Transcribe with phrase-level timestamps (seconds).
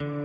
[0.00, 0.16] Welcome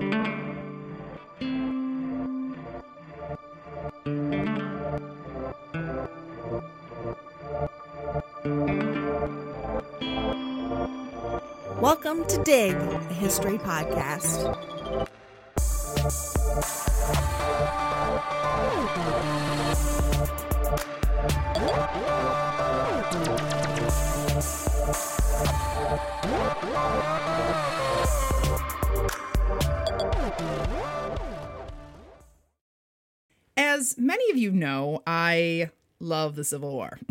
[12.28, 14.56] to Dig, a history podcast.
[33.86, 37.00] As many of you know, I love the Civil War.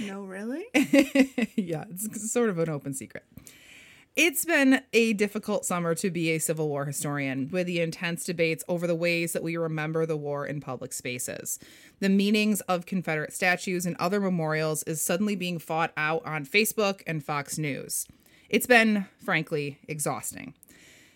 [0.00, 0.64] No, really?
[1.54, 3.24] yeah, it's sort of an open secret.
[4.16, 8.64] It's been a difficult summer to be a Civil War historian, with the intense debates
[8.68, 11.58] over the ways that we remember the war in public spaces.
[12.00, 17.02] The meanings of Confederate statues and other memorials is suddenly being fought out on Facebook
[17.06, 18.06] and Fox News.
[18.48, 20.54] It's been, frankly, exhausting.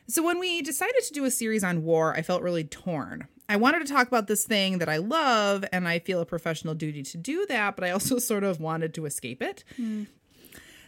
[0.09, 3.27] So, when we decided to do a series on war, I felt really torn.
[3.49, 6.75] I wanted to talk about this thing that I love, and I feel a professional
[6.75, 9.65] duty to do that, but I also sort of wanted to escape it.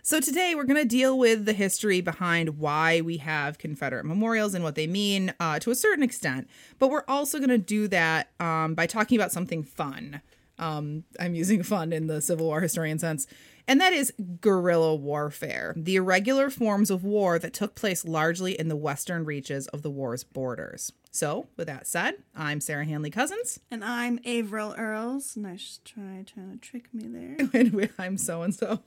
[0.02, 4.54] So, today we're going to deal with the history behind why we have Confederate memorials
[4.54, 7.88] and what they mean uh, to a certain extent, but we're also going to do
[7.88, 10.20] that um, by talking about something fun.
[10.58, 13.26] Um, I'm using fun in the Civil War historian sense,
[13.66, 18.68] and that is guerrilla warfare, the irregular forms of war that took place largely in
[18.68, 20.92] the western reaches of the war's borders.
[21.10, 25.36] So, with that said, I'm Sarah Handley Cousins, And I'm Averill Earls.
[25.36, 27.48] Nice try trying to trick me there.
[27.60, 28.80] and I'm so and so.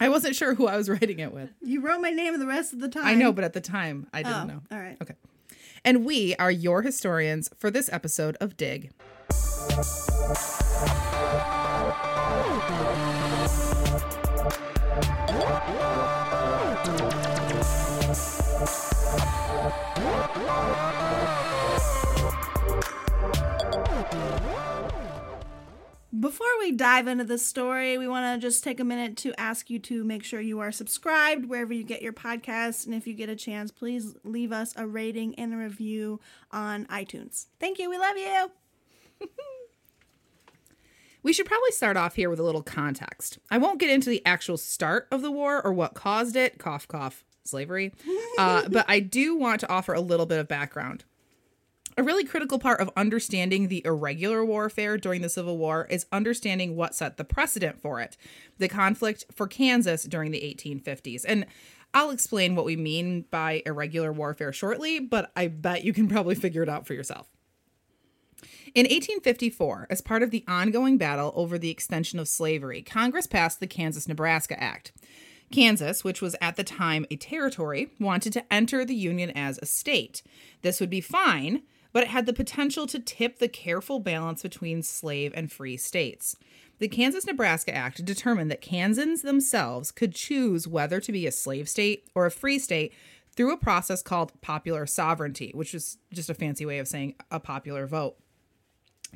[0.00, 1.50] I wasn't sure who I was writing it with.
[1.60, 3.04] You wrote my name the rest of the time.
[3.06, 4.60] I know, but at the time, I didn't Oh, know.
[4.70, 4.96] all right.
[5.02, 5.14] Okay.
[5.88, 8.90] And we are your historians for this episode of Dig.
[26.88, 30.02] Dive into the story, we want to just take a minute to ask you to
[30.04, 32.86] make sure you are subscribed wherever you get your podcasts.
[32.86, 36.18] And if you get a chance, please leave us a rating and a review
[36.50, 37.48] on iTunes.
[37.60, 37.90] Thank you.
[37.90, 38.50] We love you.
[41.20, 43.38] We should probably start off here with a little context.
[43.50, 46.86] I won't get into the actual start of the war or what caused it, cough,
[46.86, 47.92] cough, slavery,
[48.38, 51.04] uh, but I do want to offer a little bit of background.
[51.98, 56.76] A really critical part of understanding the irregular warfare during the Civil War is understanding
[56.76, 58.16] what set the precedent for it
[58.56, 61.24] the conflict for Kansas during the 1850s.
[61.26, 61.44] And
[61.92, 66.36] I'll explain what we mean by irregular warfare shortly, but I bet you can probably
[66.36, 67.28] figure it out for yourself.
[68.76, 73.58] In 1854, as part of the ongoing battle over the extension of slavery, Congress passed
[73.58, 74.92] the Kansas Nebraska Act.
[75.50, 79.66] Kansas, which was at the time a territory, wanted to enter the Union as a
[79.66, 80.22] state.
[80.62, 81.62] This would be fine,
[81.98, 86.36] but it had the potential to tip the careful balance between slave and free states.
[86.78, 91.68] The Kansas Nebraska Act determined that Kansans themselves could choose whether to be a slave
[91.68, 92.94] state or a free state
[93.32, 97.40] through a process called popular sovereignty, which is just a fancy way of saying a
[97.40, 98.14] popular vote.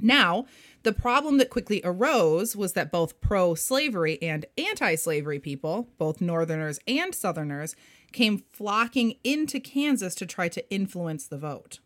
[0.00, 0.46] Now,
[0.82, 6.20] the problem that quickly arose was that both pro slavery and anti slavery people, both
[6.20, 7.76] Northerners and Southerners,
[8.10, 11.78] came flocking into Kansas to try to influence the vote.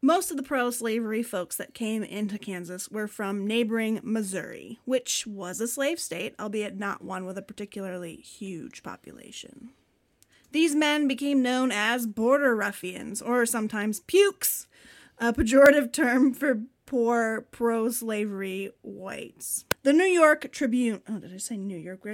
[0.00, 5.26] Most of the pro slavery folks that came into Kansas were from neighboring Missouri, which
[5.26, 9.70] was a slave state, albeit not one with a particularly huge population.
[10.52, 14.68] These men became known as border ruffians, or sometimes pukes,
[15.18, 19.64] a pejorative term for poor pro slavery whites.
[19.82, 22.06] The New York Tribune, oh, did I say New York?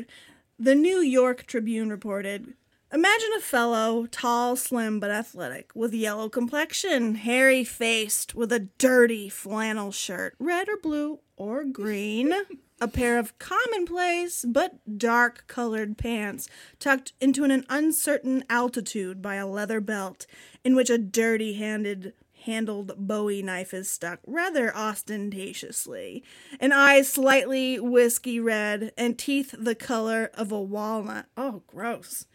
[0.58, 2.54] The New York Tribune reported
[2.92, 9.28] Imagine a fellow, tall, slim, but athletic, with yellow complexion, hairy faced, with a dirty
[9.28, 12.32] flannel shirt, red or blue or green,
[12.80, 19.46] a pair of commonplace but dark colored pants tucked into an uncertain altitude by a
[19.46, 20.26] leather belt,
[20.62, 22.12] in which a dirty handed
[22.44, 26.22] handled bowie knife is stuck rather ostentatiously,
[26.60, 31.26] an eye slightly whiskey red, and teeth the color of a walnut.
[31.36, 32.26] Oh, gross.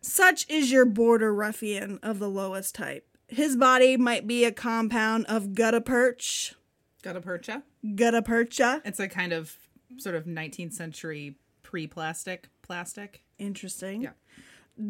[0.00, 3.06] Such is your border ruffian of the lowest type.
[3.28, 6.54] His body might be a compound of gutta perch,
[7.02, 7.62] Gutta percha.
[7.94, 8.82] gutta percha.
[8.84, 9.56] It's a kind of
[9.98, 13.22] sort of 19th century pre plastic plastic.
[13.38, 14.02] Interesting.
[14.02, 14.10] Yeah.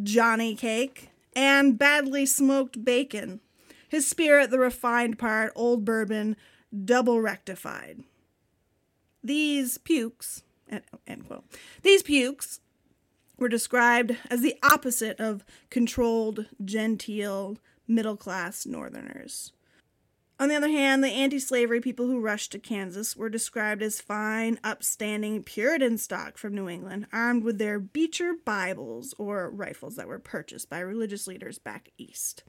[0.03, 3.41] Johnny cake, and badly smoked bacon.
[3.89, 6.37] His spirit, the refined part, old bourbon,
[6.85, 8.03] double rectified.
[9.23, 10.43] These pukes,
[11.07, 11.45] end quote.
[11.83, 12.61] These pukes
[13.39, 19.53] were described as the opposite of controlled, genteel, middle class Northerners.
[20.41, 24.01] On the other hand, the anti slavery people who rushed to Kansas were described as
[24.01, 30.09] fine, upstanding Puritan stock from New England, armed with their Beecher Bibles or rifles that
[30.09, 32.43] were purchased by religious leaders back east.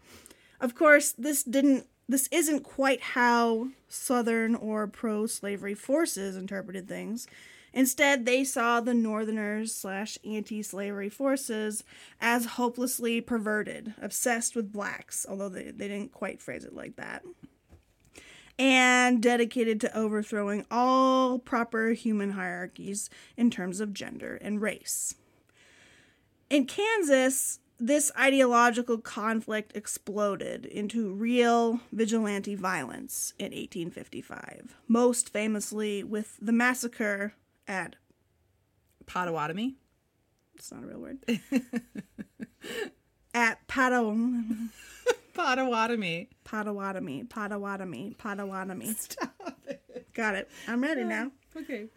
[0.59, 7.27] Of course, this didn't this isn't quite how Southern or pro slavery forces interpreted things.
[7.73, 11.83] Instead, they saw the Northerners slash anti slavery forces
[12.21, 17.23] as hopelessly perverted, obsessed with blacks, although they, they didn't quite phrase it like that
[18.57, 25.15] and dedicated to overthrowing all proper human hierarchies in terms of gender and race.
[26.49, 36.37] In Kansas, this ideological conflict exploded into real vigilante violence in 1855, most famously with
[36.41, 37.33] the massacre
[37.67, 37.95] at
[39.05, 39.75] Potawatomi.
[40.55, 41.17] It's not a real word.
[43.33, 44.69] at Pato
[45.33, 46.29] Potawatomi.
[46.45, 48.93] Potawatomi, Potawatomi, Potawatomi.
[48.93, 50.13] Stop it.
[50.13, 50.49] Got it.
[50.67, 51.31] I'm ready now.
[51.57, 51.87] Okay.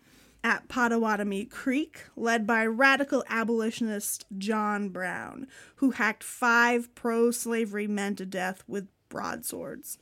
[0.45, 8.15] At Potawatomi Creek, led by radical abolitionist John Brown, who hacked five pro slavery men
[8.17, 9.99] to death with broadswords.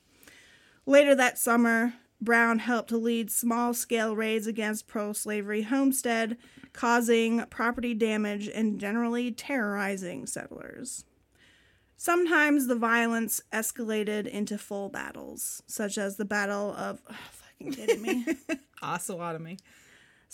[0.84, 6.36] Later that summer, Brown helped to lead small scale raids against pro slavery homestead,
[6.72, 11.04] causing property damage and generally terrorizing settlers.
[11.96, 18.02] Sometimes the violence escalated into full battles, such as the Battle of oh, fucking kidding
[18.02, 18.26] me.
[18.82, 19.58] Osawatomie.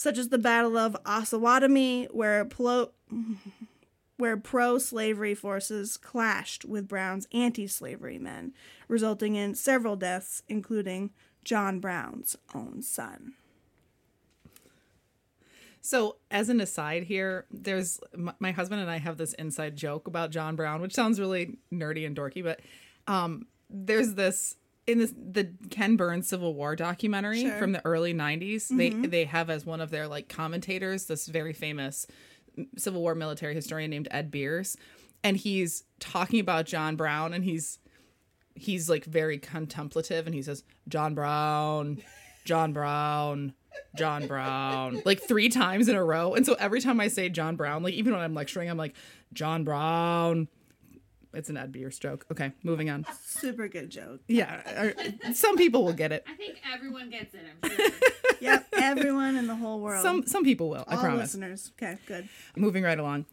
[0.02, 2.90] Such as the Battle of Osawatomie, where plo-
[4.16, 8.52] where pro-slavery forces clashed with Brown's anti-slavery men,
[8.88, 11.10] resulting in several deaths, including
[11.44, 13.34] John Brown's own son.
[15.80, 18.00] So, as an aside here, there's
[18.40, 22.04] my, husband and I have this inside joke about John Brown, which sounds really nerdy
[22.04, 22.58] and dorky, but
[23.06, 27.58] um, there's this in this the Ken Burns Civil War documentary sure.
[27.58, 28.68] from the early 90s.
[28.68, 28.76] Mm-hmm.
[28.76, 32.06] They they have as one of their like commentators this very famous
[32.76, 34.76] Civil War military historian named Ed Bearss,
[35.22, 37.78] and he's talking about John Brown, and he's
[38.54, 42.02] he's like very contemplative, and he says John Brown,
[42.44, 43.54] John Brown.
[43.96, 46.34] John Brown like three times in a row.
[46.34, 48.94] And so every time I say John Brown, like even when I'm lecturing, I'm like,
[49.32, 50.48] John Brown.
[51.34, 52.26] It's an Ed Bearss joke.
[52.30, 53.06] Okay, moving on.
[53.24, 54.20] Super good joke.
[54.28, 54.92] Yeah,
[55.32, 56.24] some people will get it.
[56.28, 57.40] I think everyone gets it.
[57.62, 57.90] I'm sure.
[58.40, 60.02] yep, everyone in the whole world.
[60.02, 60.84] Some some people will.
[60.86, 61.20] All I promise.
[61.34, 61.72] Listeners.
[61.80, 62.28] Okay, good.
[62.56, 63.26] Moving right along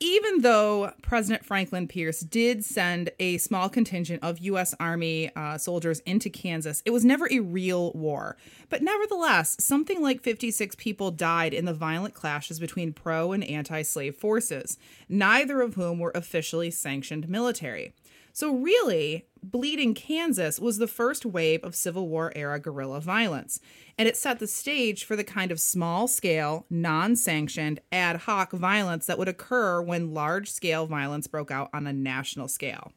[0.00, 4.74] even though President Franklin Pierce did send a small contingent of U.S.
[4.80, 8.36] Army uh, soldiers into Kansas, it was never a real war.
[8.68, 13.82] But nevertheless, something like 56 people died in the violent clashes between pro and anti
[13.82, 17.92] slave forces, neither of whom were officially sanctioned military.
[18.32, 23.60] So, really, Bleeding Kansas was the first wave of Civil War era guerrilla violence,
[23.98, 28.52] and it set the stage for the kind of small scale, non sanctioned, ad hoc
[28.52, 32.92] violence that would occur when large scale violence broke out on a national scale.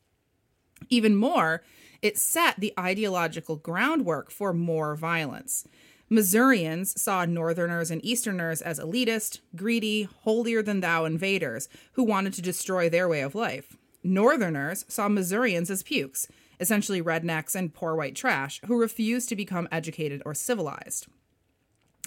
[0.88, 1.64] Even more,
[2.02, 5.68] it set the ideological groundwork for more violence.
[6.10, 12.42] Missourians saw Northerners and Easterners as elitist, greedy, holier than thou invaders who wanted to
[12.42, 13.76] destroy their way of life.
[14.02, 19.68] Northerners saw Missourians as pukes, essentially rednecks and poor white trash, who refuse to become
[19.72, 21.08] educated or civilized.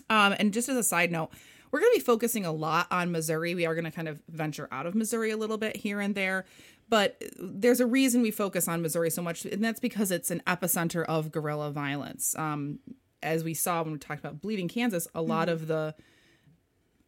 [0.09, 1.31] Um, and just as a side note,
[1.71, 3.55] we're going to be focusing a lot on Missouri.
[3.55, 6.15] We are going to kind of venture out of Missouri a little bit here and
[6.15, 6.45] there.
[6.89, 10.43] But there's a reason we focus on Missouri so much, and that's because it's an
[10.47, 12.35] epicenter of guerrilla violence.
[12.37, 12.81] Um,
[13.23, 15.55] as we saw when we talked about Bleeding Kansas, a lot mm-hmm.
[15.55, 15.95] of the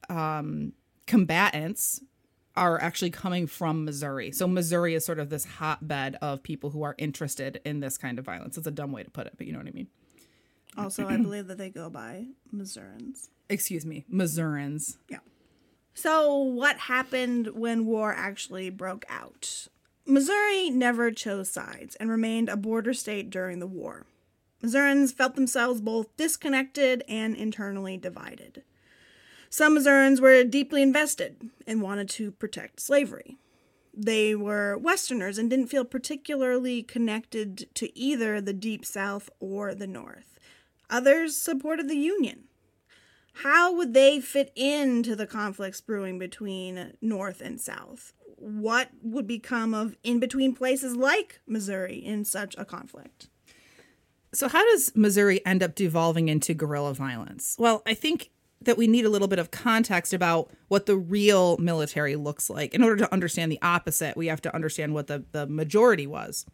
[0.08, 0.72] um,
[1.06, 2.00] combatants
[2.56, 4.30] are actually coming from Missouri.
[4.32, 8.18] So Missouri is sort of this hotbed of people who are interested in this kind
[8.18, 8.58] of violence.
[8.58, 9.88] It's a dumb way to put it, but you know what I mean.
[10.76, 13.30] Also, I believe that they go by Missourians.
[13.48, 14.96] Excuse me, Missourians.
[15.08, 15.18] Yeah.
[15.94, 19.68] So, what happened when war actually broke out?
[20.06, 24.06] Missouri never chose sides and remained a border state during the war.
[24.62, 28.62] Missourians felt themselves both disconnected and internally divided.
[29.52, 33.36] Some Missourians were deeply invested and wanted to protect slavery.
[33.92, 39.86] They were Westerners and didn't feel particularly connected to either the Deep South or the
[39.86, 40.38] North.
[40.88, 42.44] Others supported the Union.
[43.42, 48.14] How would they fit into the conflicts brewing between North and South?
[48.38, 53.28] What would become of in between places like Missouri in such a conflict?
[54.32, 57.54] So, how does Missouri end up devolving into guerrilla violence?
[57.58, 58.30] Well, I think
[58.64, 62.74] that we need a little bit of context about what the real military looks like.
[62.74, 66.46] In order to understand the opposite, we have to understand what the, the majority was.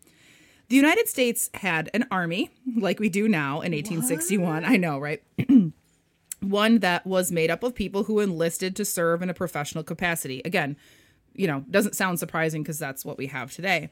[0.69, 4.65] The United States had an army, like we do now in 1861.
[4.65, 5.23] I know, right?
[6.41, 10.43] One that was made up of people who enlisted to serve in a professional capacity.
[10.45, 10.77] Again,
[11.39, 13.89] you know, doesn't sound surprising because that's what we have today.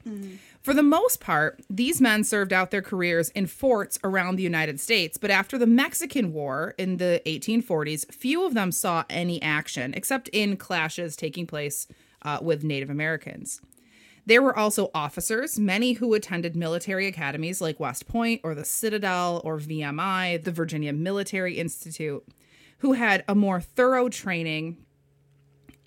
[0.61, 4.79] For the most part, these men served out their careers in forts around the United
[4.81, 9.93] States, but after the Mexican War in the 1840s, few of them saw any action
[9.93, 11.87] except in clashes taking place
[12.23, 13.61] uh, with Native Americans.
[14.25, 19.39] There were also officers, many who attended military academies like West Point or the Citadel
[19.45, 22.27] or VMI, the Virginia Military Institute,
[22.79, 24.77] who had a more thorough training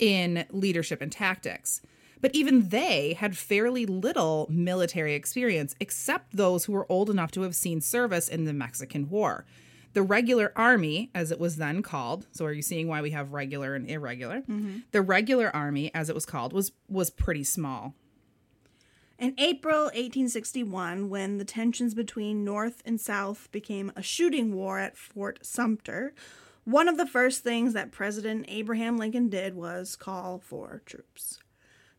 [0.00, 1.83] in leadership and tactics.
[2.21, 7.42] But even they had fairly little military experience, except those who were old enough to
[7.42, 9.47] have seen service in the Mexican War.
[9.92, 13.33] The regular army, as it was then called, so are you seeing why we have
[13.33, 14.42] regular and irregular?
[14.42, 14.80] Mm-hmm.
[14.92, 17.95] The regular army, as it was called, was was pretty small.
[19.19, 24.97] In April 1861, when the tensions between North and South became a shooting war at
[24.97, 26.14] Fort Sumter,
[26.71, 31.39] one of the first things that President Abraham Lincoln did was call for troops.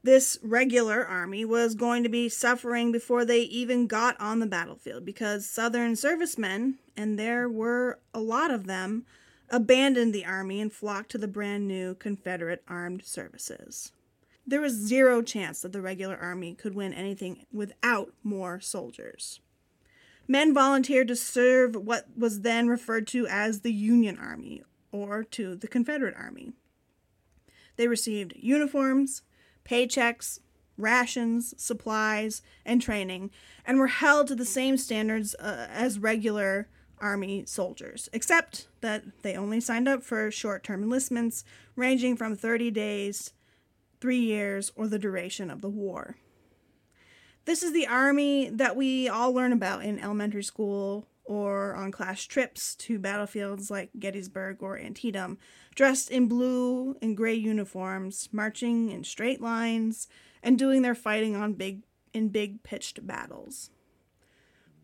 [0.03, 5.05] This regular army was going to be suffering before they even got on the battlefield
[5.05, 9.05] because Southern servicemen, and there were a lot of them,
[9.49, 13.91] abandoned the army and flocked to the brand new Confederate Armed Services.
[14.47, 19.39] There was zero chance that the regular army could win anything without more soldiers.
[20.31, 25.57] Men volunteered to serve what was then referred to as the Union Army or to
[25.57, 26.53] the Confederate Army.
[27.75, 29.23] They received uniforms,
[29.65, 30.39] paychecks,
[30.77, 33.31] rations, supplies, and training,
[33.67, 36.69] and were held to the same standards uh, as regular
[36.99, 41.43] Army soldiers, except that they only signed up for short term enlistments
[41.75, 43.33] ranging from 30 days,
[43.99, 46.15] three years, or the duration of the war.
[47.45, 52.23] This is the army that we all learn about in elementary school or on class
[52.23, 55.37] trips to battlefields like Gettysburg or Antietam,
[55.73, 60.07] dressed in blue and gray uniforms, marching in straight lines,
[60.43, 61.83] and doing their fighting on big
[62.13, 63.69] in big pitched battles.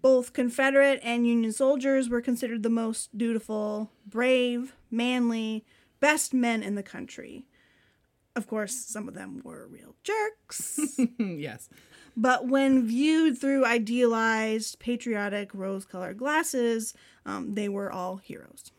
[0.01, 5.65] Both Confederate and Union soldiers were considered the most dutiful, brave, manly,
[5.99, 7.45] best men in the country.
[8.35, 10.79] Of course, some of them were real jerks.
[11.19, 11.67] yes.
[12.19, 16.95] But when viewed through idealized, patriotic, rose colored glasses,
[17.27, 18.71] um, they were all heroes.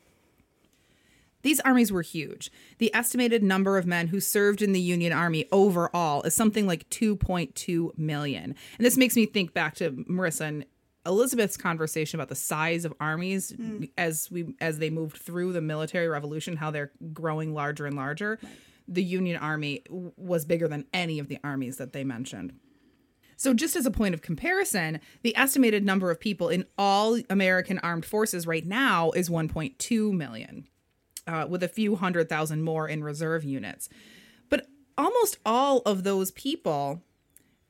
[1.43, 2.51] These armies were huge.
[2.79, 6.91] The estimated number of men who served in the Union Army overall is something like
[6.91, 8.57] 2.2 million.
[8.77, 10.67] And this makes me think back to Marissa and
[11.07, 13.55] Elizabeth's conversation about the size of armies
[13.97, 18.41] as we as they moved through the military revolution, how they're growing larger and larger.
[18.89, 22.53] The Union Army w- was bigger than any of the armies that they mentioned.
[23.39, 27.79] So, just as a point of comparison, the estimated number of people in all American
[27.79, 30.67] armed forces right now is 1.2 million,
[31.25, 33.89] uh, with a few hundred thousand more in reserve units.
[34.51, 34.67] But
[34.99, 37.01] almost all of those people,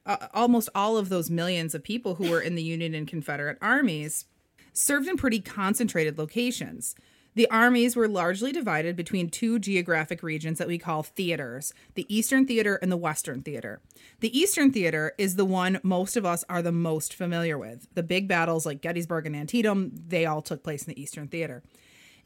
[0.07, 3.59] uh, almost all of those millions of people who were in the Union and Confederate
[3.61, 4.25] armies,
[4.73, 6.95] served in pretty concentrated locations.
[7.39, 12.47] The armies were largely divided between two geographic regions that we call theaters the Eastern
[12.47, 13.81] Theater and the Western Theater.
[14.19, 17.87] The Eastern Theater is the one most of us are the most familiar with.
[17.95, 21.63] The big battles like Gettysburg and Antietam, they all took place in the Eastern Theater.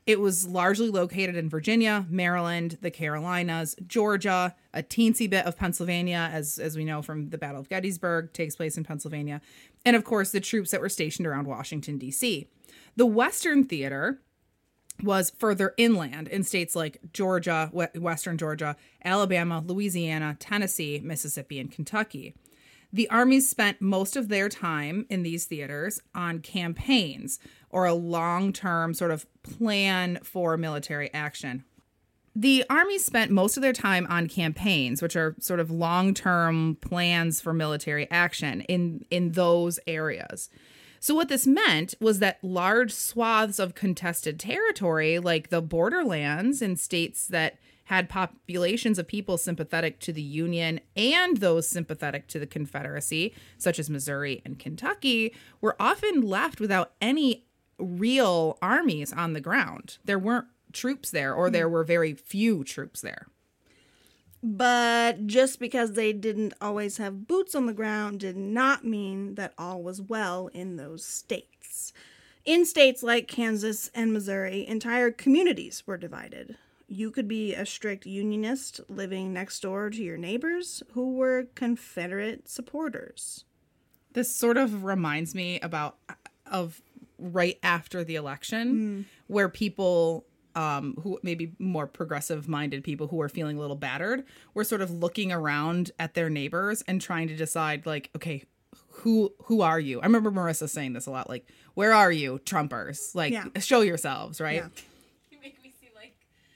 [0.07, 6.31] It was largely located in Virginia, Maryland, the Carolinas, Georgia, a teensy bit of Pennsylvania,
[6.33, 9.43] as, as we know from the Battle of Gettysburg, takes place in Pennsylvania,
[9.85, 12.49] and of course the troops that were stationed around Washington, D.C.
[12.97, 14.23] The Western Theater
[15.03, 22.35] was further inland in states like Georgia, Western Georgia, Alabama, Louisiana, Tennessee, Mississippi, and Kentucky.
[22.93, 27.39] The armies spent most of their time in these theaters on campaigns
[27.71, 31.65] or a long term sort of plan for military action.
[32.35, 36.77] The army spent most of their time on campaigns, which are sort of long term
[36.81, 40.51] plans for military action in, in those areas.
[41.03, 46.77] So, what this meant was that large swaths of contested territory, like the borderlands in
[46.77, 52.47] states that had populations of people sympathetic to the Union and those sympathetic to the
[52.47, 57.47] Confederacy, such as Missouri and Kentucky, were often left without any
[57.81, 59.99] real armies on the ground.
[60.05, 61.75] There weren't troops there, or there hmm.
[61.75, 63.27] were very few troops there.
[64.43, 69.55] But just because they didn't always have boots on the ground did not mean that
[69.57, 71.93] all was well in those states.
[72.45, 76.57] In states like Kansas and Missouri, entire communities were divided.
[76.93, 82.49] you could be a strict unionist living next door to your neighbors who were Confederate
[82.49, 83.45] supporters.
[84.13, 85.97] This sort of reminds me about
[86.47, 86.83] of
[87.19, 89.05] right after the election mm.
[89.27, 94.25] where people um who maybe more progressive minded people who are feeling a little battered
[94.55, 98.45] were sort of looking around at their neighbors and trying to decide like okay
[98.89, 102.39] who who are you i remember marissa saying this a lot like where are you
[102.45, 103.45] trumpers like Yeah.
[103.61, 104.69] show yourselves right Yeah.
[105.31, 106.15] You make me see like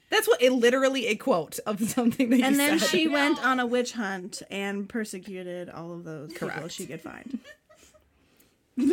[0.09, 2.89] that's what it literally a quote of something that you And then said.
[2.89, 7.01] she I went on a witch hunt and persecuted all of those people she could
[7.01, 7.39] find.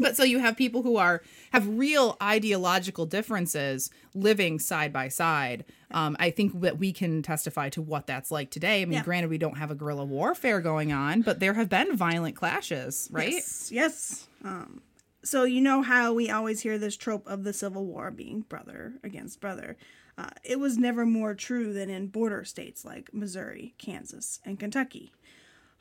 [0.00, 5.64] But so you have people who are have real ideological differences living side by side.
[5.92, 8.82] Um, I think that we can testify to what that's like today.
[8.82, 9.04] I mean, Yeah.
[9.04, 13.08] granted, we don't have a guerrilla warfare going on, but there have been violent clashes,
[13.12, 13.32] right?
[13.32, 13.68] Yes.
[13.72, 14.26] yes.
[14.44, 14.82] Um,
[15.22, 18.94] so you know how we always hear this trope of the Civil War being brother
[19.04, 19.76] against brother.
[20.16, 25.12] Uh, it was never more true than in border states like Missouri, Kansas, and Kentucky.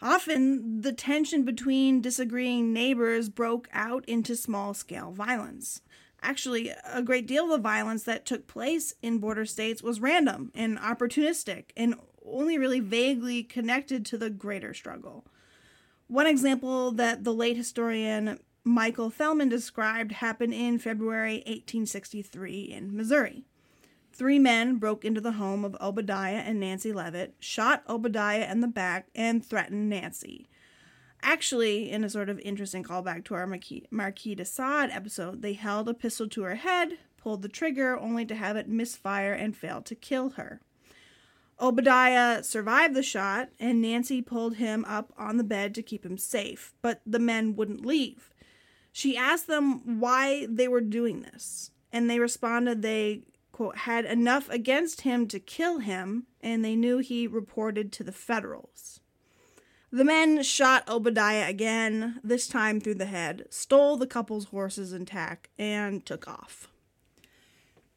[0.01, 5.81] Often, the tension between disagreeing neighbors broke out into small scale violence.
[6.21, 10.51] Actually, a great deal of the violence that took place in border states was random
[10.53, 15.25] and opportunistic and only really vaguely connected to the greater struggle.
[16.07, 23.45] One example that the late historian Michael Fellman described happened in February 1863 in Missouri.
[24.19, 28.67] Three men broke into the home of Obadiah and Nancy Levitt, shot Obadiah in the
[28.67, 30.49] back, and threatened Nancy.
[31.21, 35.87] Actually, in a sort of interesting callback to our Marquis, de Sade episode, they held
[35.87, 39.81] a pistol to her head, pulled the trigger, only to have it misfire and fail
[39.83, 40.59] to kill her.
[41.61, 46.17] Obadiah survived the shot, and Nancy pulled him up on the bed to keep him
[46.17, 48.33] safe, but the men wouldn't leave.
[48.91, 53.23] She asked them why they were doing this, and they responded they,
[53.59, 58.13] quote, had enough against him to kill him, and they knew he reported to the
[58.13, 59.01] Federals.
[59.91, 65.49] The men shot Obadiah again, this time through the head, stole the couple's horses intact,
[65.59, 66.69] and took off.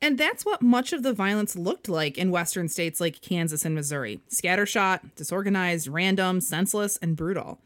[0.00, 3.72] And that's what much of the violence looked like in western states like Kansas and
[3.72, 7.60] Missouri scattershot, disorganized, random, senseless, and brutal.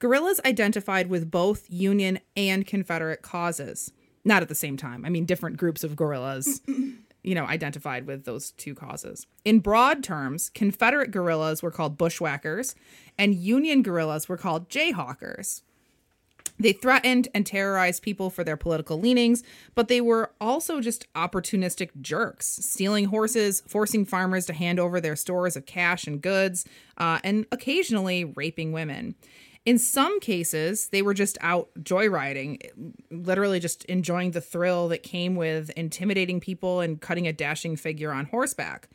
[0.00, 3.92] Guerrillas identified with both Union and Confederate causes.
[4.24, 5.04] Not at the same time.
[5.04, 6.60] I mean, different groups of guerrillas,
[7.26, 9.26] you know, identified with those two causes.
[9.44, 12.76] In broad terms, Confederate guerrillas were called bushwhackers,
[13.18, 15.62] and Union guerrillas were called jayhawkers.
[16.58, 19.42] They threatened and terrorized people for their political leanings,
[19.74, 25.16] but they were also just opportunistic jerks, stealing horses, forcing farmers to hand over their
[25.16, 26.64] stores of cash and goods,
[26.96, 29.16] uh, and occasionally raping women.
[29.66, 32.62] In some cases, they were just out joyriding,
[33.10, 38.12] literally just enjoying the thrill that came with intimidating people and cutting a dashing figure
[38.12, 38.88] on horseback.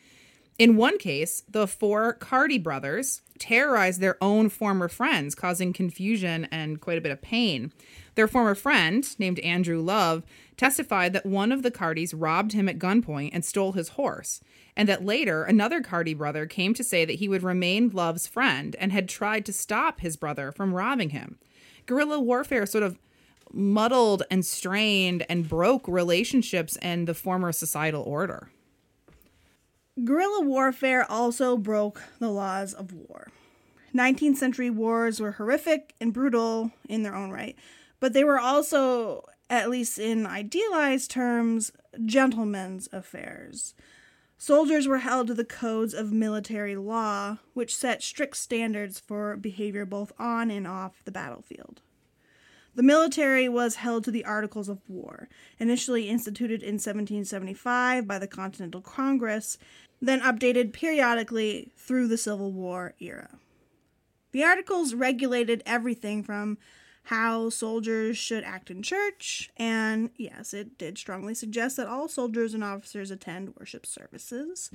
[0.57, 6.79] In one case, the four Carty brothers terrorized their own former friends, causing confusion and
[6.79, 7.73] quite a bit of pain.
[8.21, 10.21] Their former friend, named Andrew Love,
[10.55, 14.41] testified that one of the Cardys robbed him at gunpoint and stole his horse,
[14.77, 18.75] and that later another Carty brother came to say that he would remain Love's friend
[18.77, 21.39] and had tried to stop his brother from robbing him.
[21.87, 22.99] Guerrilla warfare sort of
[23.51, 28.51] muddled and strained and broke relationships and the former societal order.
[30.03, 33.29] Guerrilla warfare also broke the laws of war.
[33.95, 37.55] 19th century wars were horrific and brutal in their own right,
[38.01, 41.71] but they were also, at least in idealized terms,
[42.05, 43.73] gentlemen's affairs.
[44.37, 49.85] Soldiers were held to the codes of military law, which set strict standards for behavior
[49.85, 51.81] both on and off the battlefield.
[52.73, 58.27] The military was held to the Articles of War, initially instituted in 1775 by the
[58.27, 59.59] Continental Congress,
[60.01, 63.37] then updated periodically through the Civil War era.
[64.31, 66.57] The articles regulated everything from
[67.05, 72.53] how soldiers should act in church, and yes, it did strongly suggest that all soldiers
[72.53, 74.69] and officers attend worship services,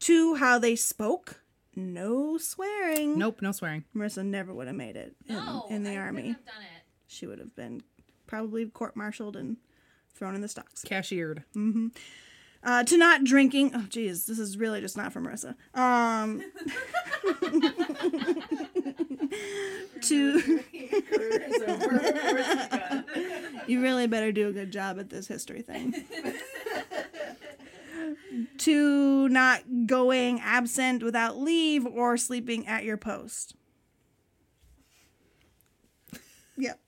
[0.00, 1.40] to how they spoke.
[1.76, 3.18] No swearing.
[3.18, 3.84] Nope, no swearing.
[3.96, 6.28] Marissa never would have made it in, No, in the I army.
[6.28, 6.82] have done it.
[7.08, 7.82] She would have been
[8.28, 9.56] probably court martialed and
[10.14, 10.82] thrown in the stocks.
[10.84, 11.42] Cashiered.
[12.62, 13.72] Uh, to not drinking.
[13.74, 15.56] Oh, geez, this is really just not for Marissa.
[15.78, 16.42] Um,
[20.04, 20.62] to
[23.66, 25.94] you really better do a good job at this history thing.
[28.58, 33.54] to not going absent without leave or sleeping at your post.
[36.56, 36.78] Yep.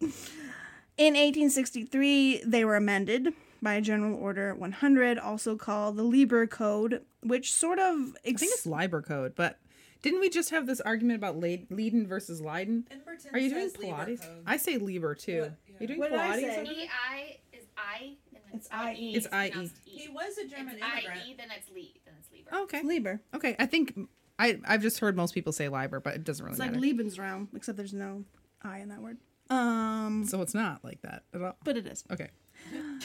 [0.00, 3.32] In 1863, they were amended.
[3.60, 8.66] by General Order 100, also called the Lieber Code, which sort of I think it's
[8.66, 9.58] Liber code, but
[10.02, 12.86] didn't we just have this argument about Le- Leiden versus Leiden?
[12.90, 14.26] Emberton Are you doing says Lieber Pilates?
[14.46, 15.40] I say Liber too.
[15.40, 15.48] What?
[15.50, 16.54] Are you doing What did I Pilates?
[16.54, 16.62] say?
[16.64, 19.14] E I is I and then It's IE.
[19.14, 19.70] It's IE.
[19.84, 21.20] He was a German It's immigrant.
[21.26, 22.50] IE, then it's Lee, then it's Lieber.
[22.52, 22.82] Oh, okay.
[22.82, 23.20] Lieber.
[23.34, 23.56] Okay.
[23.58, 23.98] I think
[24.38, 26.72] I I've just heard most people say Liber, but it doesn't really matter.
[26.74, 27.34] It's like matter.
[27.44, 28.24] Lebensraum, except there's no
[28.62, 29.18] I in that word.
[29.50, 31.56] Um, so it's not like that at all.
[31.64, 32.04] but it is.
[32.10, 32.28] Okay.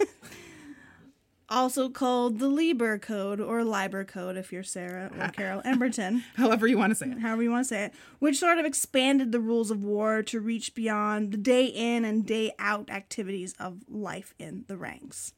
[1.52, 6.22] Also called the Lieber Code or Liber Code if you're Sarah or Carol Emberton.
[6.36, 7.18] However you want to say it.
[7.18, 10.40] however you want to say it, which sort of expanded the rules of war to
[10.40, 15.34] reach beyond the day in and day out activities of life in the ranks.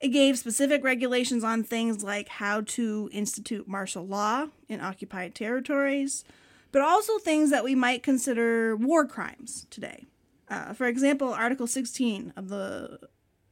[0.00, 6.24] It gave specific regulations on things like how to institute martial law in occupied territories,
[6.72, 10.06] but also things that we might consider war crimes today.
[10.48, 12.98] Uh, for example, Article 16 of the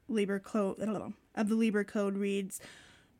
[0.08, 0.80] Lieber Code
[1.34, 2.60] of the Lieber Code reads,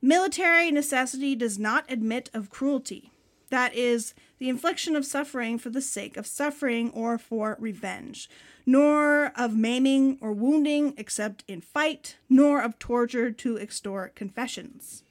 [0.03, 3.11] "Military necessity does not admit of cruelty.
[3.51, 8.29] That is, the infliction of suffering for the sake of suffering or for revenge,
[8.67, 15.05] nor of maiming or wounding except in fight, nor of torture to extort confessions.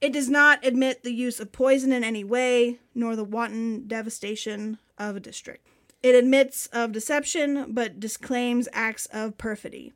[0.00, 4.78] It does not admit the use of poison in any way, nor the wanton devastation
[4.98, 5.66] of a district.
[6.02, 9.94] It admits of deception, but disclaims acts of perfidy.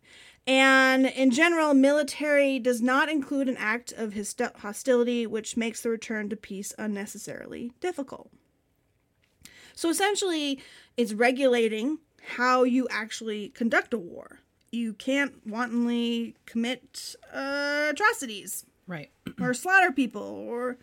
[0.48, 4.14] And in general, military does not include an act of
[4.56, 8.30] hostility which makes the return to peace unnecessarily difficult.
[9.74, 10.58] So essentially,
[10.96, 11.98] it's regulating
[12.36, 14.40] how you actually conduct a war.
[14.72, 19.10] You can't wantonly commit uh, atrocities Right.
[19.40, 20.78] or slaughter people or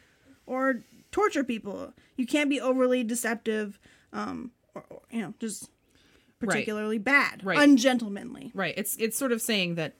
[0.45, 1.91] or torture people.
[2.17, 3.79] You can't be overly deceptive,
[4.13, 5.71] um, or, or you know, just
[6.45, 7.57] particularly bad, Right.
[7.57, 8.51] ungentlemanly.
[8.53, 8.73] Right.
[8.77, 9.95] It's it's sort of saying that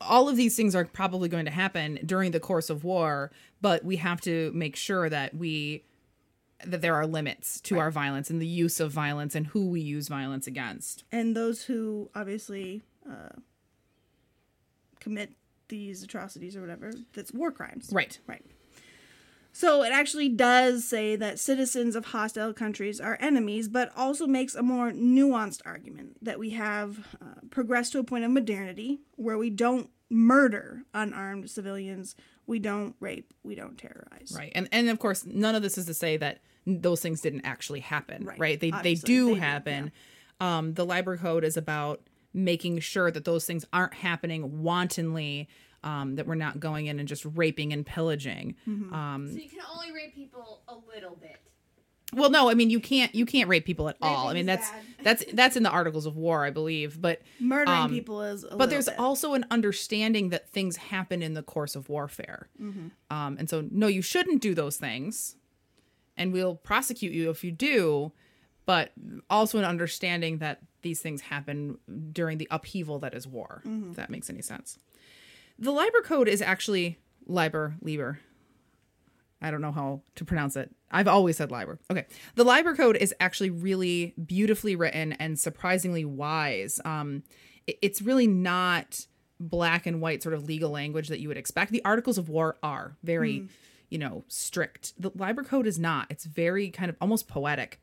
[0.00, 3.30] all of these things are probably going to happen during the course of war,
[3.60, 5.84] but we have to make sure that we
[6.66, 9.80] that there are limits to our violence and the use of violence and who we
[9.80, 11.04] use violence against.
[11.12, 13.28] And those who obviously uh,
[14.98, 15.34] commit
[15.68, 17.90] these atrocities or whatever, that's war crimes.
[17.92, 18.18] Right.
[18.26, 18.44] Right.
[19.58, 24.54] So it actually does say that citizens of hostile countries are enemies, but also makes
[24.54, 29.36] a more nuanced argument that we have uh, progressed to a point of modernity where
[29.36, 32.14] we don't murder unarmed civilians,
[32.46, 34.32] we don't rape, we don't terrorize.
[34.32, 34.52] Right.
[34.54, 37.80] And and of course, none of this is to say that those things didn't actually
[37.80, 38.26] happen.
[38.26, 38.38] Right.
[38.38, 38.60] Right.
[38.60, 39.92] They Obviously, they do they do, happen.
[40.38, 45.48] Um, the Liber Code is about making sure that those things aren't happening wantonly.
[45.84, 48.56] Um, that we're not going in and just raping and pillaging.
[48.66, 51.36] Um, So you can only rape people a little bit.
[52.12, 54.26] well, no, I mean you can't you can't rape people at all.
[54.28, 54.82] I mean that's bad.
[55.04, 57.00] that's that's in the Articles of War, I believe.
[57.00, 58.98] But Murdering Um, people is a but there's bit.
[58.98, 62.88] also an understanding that things happen in the course of warfare Mm-hmm.
[63.16, 65.36] um, and so no you shouldn't do those things
[66.16, 68.10] and we'll prosecute you if you do
[68.66, 68.90] but
[69.30, 71.78] also an understanding that these things happen
[72.12, 73.90] during the upheaval that is war Mm-hmm.
[73.90, 74.78] if that makes any sense
[75.58, 78.20] the liber code is actually liber liber
[79.40, 80.74] I don't know how to pronounce it.
[80.90, 81.78] I've always said Liber.
[81.92, 82.06] Okay.
[82.34, 86.80] The Liber Code is actually really beautifully written and surprisingly wise.
[86.84, 87.22] Um,
[87.68, 89.06] it- it's really not
[89.38, 91.70] black and white sort of legal language that you would expect.
[91.70, 93.48] The Articles of War are very,
[93.90, 94.92] you know, strict.
[95.00, 96.08] The Liber Code is not.
[96.10, 97.80] It's very kind of almost poetic.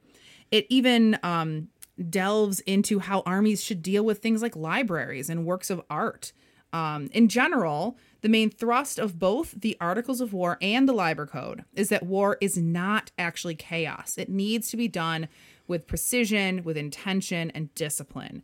[0.52, 1.70] It even um,
[2.10, 6.34] delves into how armies should deal with things like libraries and works of art.
[6.76, 11.26] Um, in general, the main thrust of both the Articles of War and the Liber
[11.26, 14.18] Code is that war is not actually chaos.
[14.18, 15.30] It needs to be done
[15.68, 18.44] with precision, with intention, and discipline.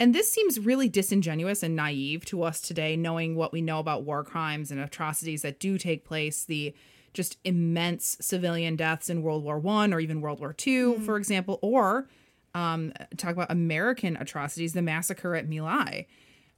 [0.00, 4.02] And this seems really disingenuous and naive to us today, knowing what we know about
[4.02, 6.74] war crimes and atrocities that do take place, the
[7.14, 11.60] just immense civilian deaths in World War One or even World War Two, for example,
[11.62, 12.08] or
[12.54, 16.06] um, talk about American atrocities, the massacre at My Lai.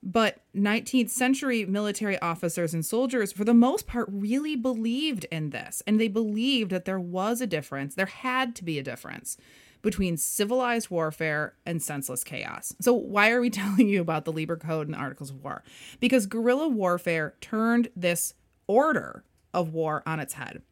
[0.03, 5.83] But 19th century military officers and soldiers, for the most part, really believed in this.
[5.87, 9.37] And they believed that there was a difference, there had to be a difference
[9.83, 12.75] between civilized warfare and senseless chaos.
[12.81, 15.63] So, why are we telling you about the Liber Code and the Articles of War?
[16.01, 18.35] Because guerrilla warfare turned this
[18.67, 20.63] order of war on its head.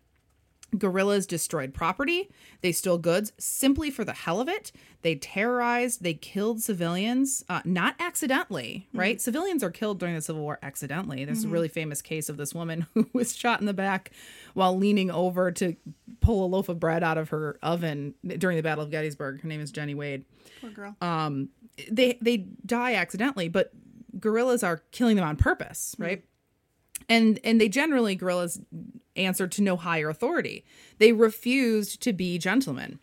[0.77, 2.29] Guerrillas destroyed property,
[2.61, 4.71] they stole goods simply for the hell of it.
[5.01, 9.21] They terrorized, they killed civilians, uh, not accidentally, right?
[9.21, 11.25] Civilians are killed during the Civil War accidentally.
[11.25, 14.11] There's a really famous case of this woman who was shot in the back
[14.55, 15.77] while leaning over to
[16.21, 19.41] pull a loaf of bread out of her oven during the Battle of Gettysburg.
[19.41, 20.25] Her name is Jenny Wade.
[20.61, 20.97] Poor girl.
[21.01, 21.49] Um,
[21.91, 23.73] they they die accidentally, but
[24.19, 26.25] guerrillas are killing them on purpose, right?
[27.09, 28.61] And and they generally guerrillas
[29.17, 30.65] answered to no higher authority.
[30.99, 32.99] They refused to be gentlemen.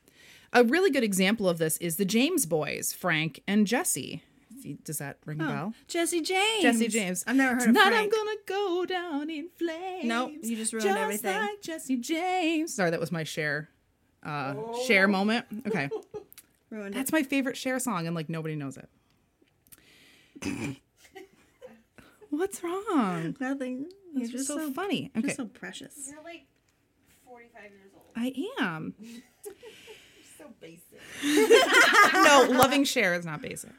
[0.54, 4.24] A really good example of this is the James boys, Frank and Jesse.
[4.84, 5.74] Does that ring a bell?
[5.88, 6.63] Jesse James.
[6.63, 7.24] Jesse James.
[7.28, 10.06] I've never heard Tonight of I'm gonna go down in flames.
[10.06, 11.39] Nope, you just ruined just everything.
[11.39, 12.74] Like Jesse James.
[12.74, 13.70] Sorry, that was my Cher,
[14.24, 14.56] uh,
[14.88, 15.46] Cher moment.
[15.68, 15.89] Okay,
[16.72, 18.89] Ruined that's my favorite Cher song, and like nobody knows it.
[22.38, 23.36] What's wrong?
[23.39, 23.88] Nothing.
[24.13, 25.12] You're It's just so, so, funny.
[25.15, 26.10] Okay, just so precious.
[26.12, 26.45] You're like
[27.26, 28.04] 45 years old.
[28.15, 28.93] I am.
[30.38, 31.00] So basic.
[32.13, 33.71] no, loving Cher is not basic.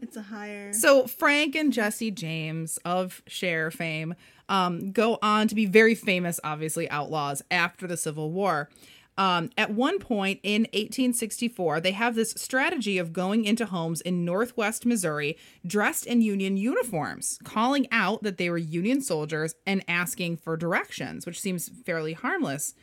[0.00, 0.72] It's a higher.
[0.72, 4.14] So Frank and Jesse James of Cher fame
[4.48, 8.68] um, go on to be very famous, obviously outlaws after the Civil War.
[9.16, 14.24] Um, at one point in 1864, they have this strategy of going into homes in
[14.24, 20.38] Northwest Missouri dressed in Union uniforms, calling out that they were Union soldiers and asking
[20.38, 22.74] for directions, which seems fairly harmless.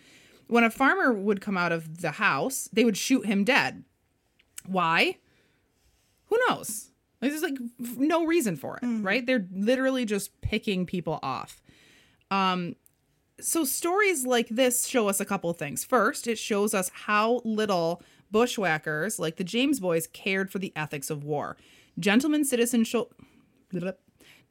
[0.48, 3.84] When a farmer would come out of the house, they would shoot him dead.
[4.66, 5.18] Why?
[6.32, 6.92] who knows?
[7.20, 9.24] There's like no reason for it, right?
[9.24, 11.62] They're literally just picking people off.
[12.32, 12.76] Um,
[13.42, 15.84] so stories like this show us a couple of things.
[15.84, 18.02] First, it shows us how little
[18.32, 21.58] bushwhackers like the James boys cared for the ethics of war.
[22.00, 23.10] Gentlemen citizen sho-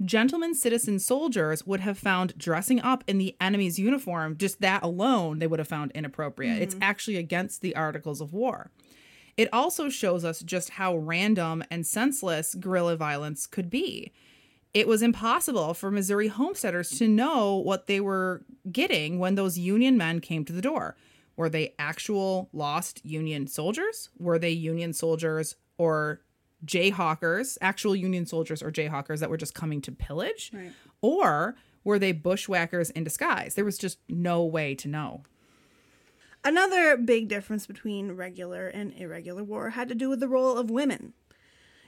[0.03, 5.39] Gentlemen citizen soldiers would have found dressing up in the enemy's uniform, just that alone,
[5.39, 6.63] they would have found inappropriate.
[6.63, 6.83] It's mm-hmm.
[6.83, 8.71] actually against the articles of war.
[9.37, 14.13] It also shows us just how random and senseless guerrilla violence could be.
[14.73, 19.97] It was impossible for Missouri homesteaders to know what they were getting when those Union
[19.97, 20.97] men came to the door.
[21.37, 24.11] Were they actual lost Union soldiers?
[24.19, 26.21] Were they Union soldiers or
[26.65, 30.51] Jayhawkers, actual Union soldiers or Jayhawkers that were just coming to pillage?
[30.53, 30.73] Right.
[31.01, 33.55] Or were they bushwhackers in disguise?
[33.55, 35.23] There was just no way to know.
[36.45, 40.71] Another big difference between regular and irregular war had to do with the role of
[40.71, 41.13] women.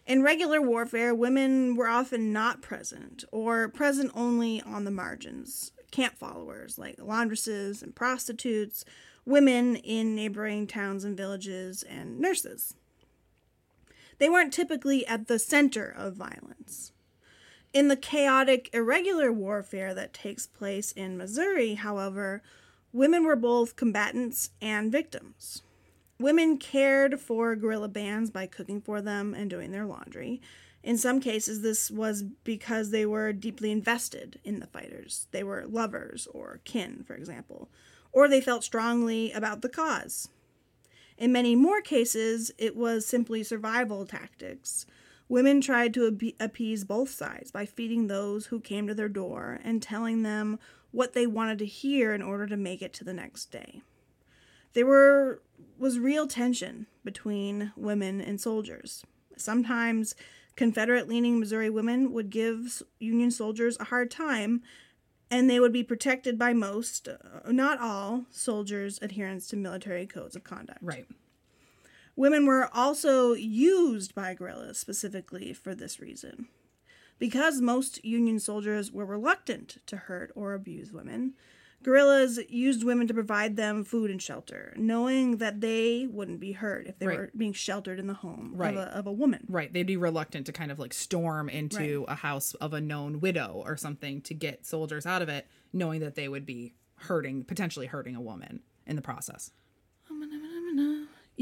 [0.06, 5.70] In regular warfare, women were often not present or present only on the margins.
[5.90, 8.84] Camp followers like laundresses and prostitutes,
[9.24, 12.74] women in neighboring towns and villages, and nurses.
[14.18, 16.92] They weren't typically at the center of violence.
[17.72, 22.42] In the chaotic, irregular warfare that takes place in Missouri, however,
[22.92, 25.62] women were both combatants and victims.
[26.22, 30.40] Women cared for guerrilla bands by cooking for them and doing their laundry.
[30.84, 35.26] In some cases, this was because they were deeply invested in the fighters.
[35.32, 37.68] They were lovers or kin, for example,
[38.12, 40.28] or they felt strongly about the cause.
[41.18, 44.86] In many more cases, it was simply survival tactics.
[45.28, 49.82] Women tried to appease both sides by feeding those who came to their door and
[49.82, 50.60] telling them
[50.92, 53.82] what they wanted to hear in order to make it to the next day.
[54.74, 55.42] There were
[55.78, 59.04] was real tension between women and soldiers.
[59.36, 60.14] Sometimes
[60.54, 64.62] Confederate leaning Missouri women would give Union soldiers a hard time,
[65.30, 70.36] and they would be protected by most, uh, not all, soldiers' adherence to military codes
[70.36, 70.78] of conduct.
[70.82, 71.06] Right.
[72.14, 76.48] Women were also used by guerrillas specifically for this reason.
[77.18, 81.34] Because most Union soldiers were reluctant to hurt or abuse women,
[81.82, 86.86] guerrillas used women to provide them food and shelter, knowing that they wouldn't be hurt
[86.86, 87.18] if they Right.
[87.18, 88.74] were being sheltered in the home Right.
[88.74, 89.46] of, a, of a woman.
[89.48, 89.72] Right.
[89.72, 93.62] They'd be reluctant to kind of like storm into a house of a known widow
[93.64, 97.86] or something to get soldiers out of it, knowing that they would be hurting, potentially
[97.86, 99.50] hurting a woman in the process.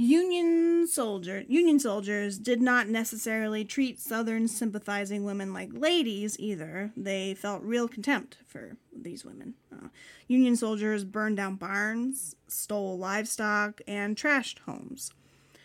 [0.00, 6.90] Union soldier Union soldiers did not necessarily treat Southern sympathizing women like ladies either.
[6.96, 9.54] They felt real contempt for these women.
[9.70, 9.88] Uh,
[10.26, 15.12] Union soldiers burned down barns, stole livestock, and trashed homes.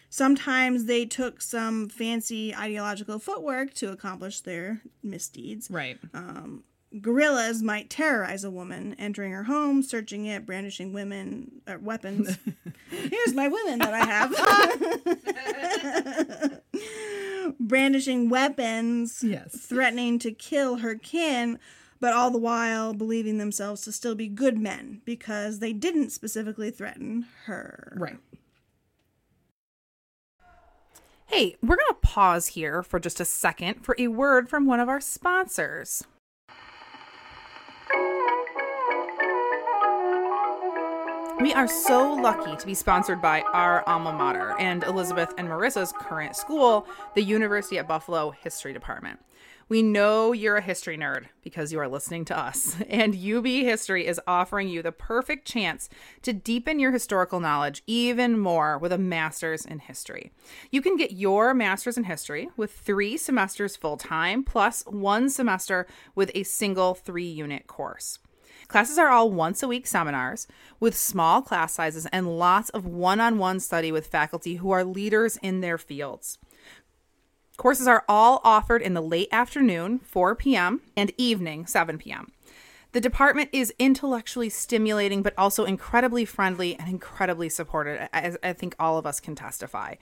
[0.09, 5.71] Sometimes they took some fancy ideological footwork to accomplish their misdeeds.
[5.71, 5.97] Right.
[7.01, 12.37] Guerrillas might terrorize a woman, entering her home, searching it, brandishing women uh, weapons.
[12.89, 14.05] Here's my women that I
[16.71, 17.55] have.
[17.59, 19.57] brandishing weapons, Yes.
[19.57, 21.59] threatening to kill her kin,
[21.99, 26.71] but all the while believing themselves to still be good men because they didn't specifically
[26.71, 27.97] threaten her.
[27.99, 28.17] Right.
[31.27, 34.79] Hey, we're going to pause here for just a second for a word from one
[34.79, 36.03] of our sponsors.
[41.41, 45.91] We are so lucky to be sponsored by our alma mater and Elizabeth and Marissa's
[45.91, 49.19] current school, the University at Buffalo History Department.
[49.67, 54.07] We know you're a history nerd because you are listening to us, and UB History
[54.07, 55.89] is offering you the perfect chance
[56.21, 60.31] to deepen your historical knowledge even more with a master's in history.
[60.71, 65.85] You can get your master's in history with three semesters full time, plus one semester
[66.15, 68.19] with a single three unit course.
[68.67, 70.47] Classes are all once a week seminars
[70.79, 74.83] with small class sizes and lots of one on one study with faculty who are
[74.83, 76.37] leaders in their fields.
[77.57, 82.31] Courses are all offered in the late afternoon, 4 p.m., and evening, 7 p.m.
[82.91, 88.75] The department is intellectually stimulating, but also incredibly friendly and incredibly supportive, as I think
[88.79, 89.95] all of us can testify.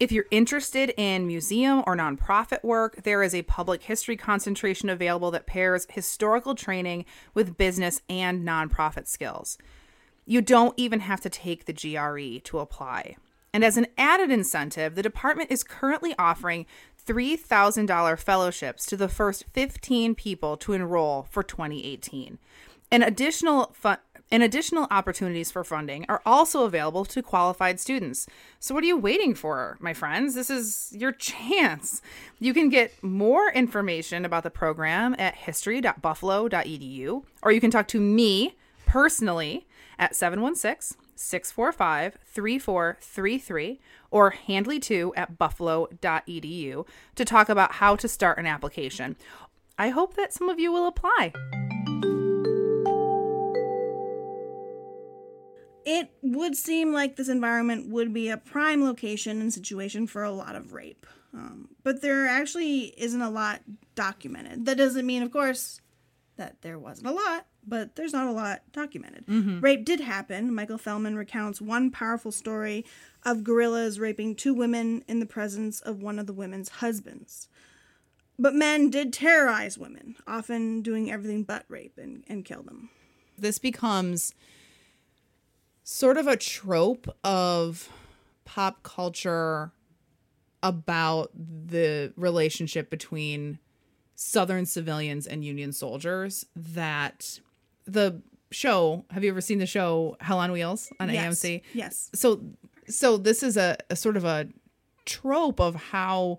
[0.00, 5.30] If you're interested in museum or nonprofit work, there is a public history concentration available
[5.30, 9.56] that pairs historical training with business and nonprofit skills.
[10.26, 13.16] You don't even have to take the GRE to apply.
[13.52, 16.66] And as an added incentive, the department is currently offering
[17.06, 22.38] $3,000 fellowships to the first 15 people to enroll for 2018.
[22.90, 23.94] An additional fu-
[24.30, 28.26] and additional opportunities for funding are also available to qualified students.
[28.58, 30.34] So what are you waiting for, my friends?
[30.34, 32.02] This is your chance.
[32.40, 38.00] You can get more information about the program at history.buffalo.edu or you can talk to
[38.00, 38.56] me
[38.86, 39.66] personally
[39.98, 48.46] at 716 645 3433 or handley2 at buffalo.edu to talk about how to start an
[48.46, 49.16] application.
[49.78, 51.32] I hope that some of you will apply.
[55.86, 60.30] It would seem like this environment would be a prime location and situation for a
[60.30, 61.06] lot of rape.
[61.34, 63.60] Um, but there actually isn't a lot
[63.94, 64.66] documented.
[64.66, 65.80] That doesn't mean, of course,
[66.36, 69.24] that there wasn't a lot, but there's not a lot documented.
[69.62, 70.54] Rape did happen.
[70.54, 72.84] Michael Fellman recounts one powerful story
[73.24, 77.48] of guerrillas raping two women in the presence of one of the women's husbands.
[78.38, 82.90] But men did terrorize women, often doing everything but rape and, and kill them.
[83.38, 84.34] This becomes
[85.84, 87.88] sort of a trope of
[88.44, 89.70] pop culture
[90.62, 93.58] about the relationship between
[94.16, 97.38] Southern civilians and Union soldiers that
[97.84, 101.40] the show have you ever seen the show Hell on Wheels on Yes.
[101.42, 101.62] AMC?
[101.74, 102.10] Yes.
[102.14, 102.40] So
[102.88, 104.48] so this is a, a sort of a
[105.04, 106.38] trope of how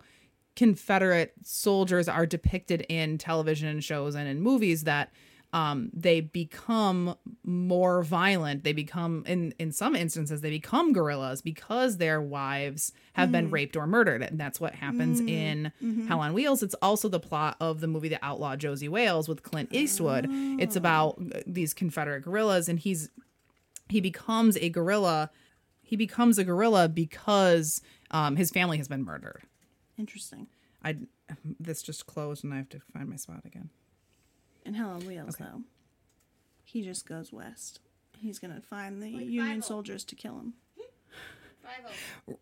[0.55, 5.11] Confederate soldiers are depicted in television shows and in movies that
[5.55, 7.15] um, they become
[7.45, 8.65] more violent.
[8.65, 13.77] They become, in in some instances, they become guerrillas because their wives have been raped
[13.77, 15.71] or murdered, and that's what happens in
[16.09, 16.61] Hell on Wheels.
[16.61, 20.27] It's also the plot of the movie The Outlaw Josey Wales with Clint Eastwood.
[20.29, 23.09] It's about uh, these Confederate guerrillas, and he's
[23.87, 25.31] he becomes a guerrilla.
[25.81, 29.43] He becomes a guerrilla because um, his family has been murdered.
[29.97, 30.47] Interesting.
[30.83, 30.97] I
[31.57, 33.69] this just closed, and I have to find my spot again.
[34.65, 35.61] In Hell on Wheels, though,
[36.63, 37.79] he just goes west.
[38.17, 40.53] He's gonna find the Union soldiers to kill him.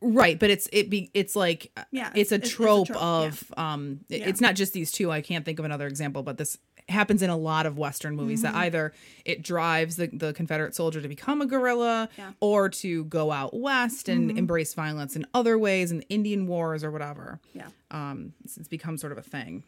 [0.01, 3.01] Right, but it's it be it's like Yeah, it's a it's- it's a trope, trope,
[3.01, 4.29] of um it- Yeah.
[4.29, 5.11] it's not just these two.
[5.11, 6.57] I can't think of another example, but this
[6.89, 8.53] happens in a lot of western movies Mm-hmm.
[8.53, 12.25] that either it drives the, the Confederate soldier to become a guerrilla Yeah.
[12.25, 12.33] Mm-hmm.
[12.41, 16.91] or to go out west and embrace violence in other ways in Indian wars or
[16.91, 17.39] whatever.
[17.53, 17.67] Yeah.
[17.91, 19.63] um, it's, it's become sort of a thing.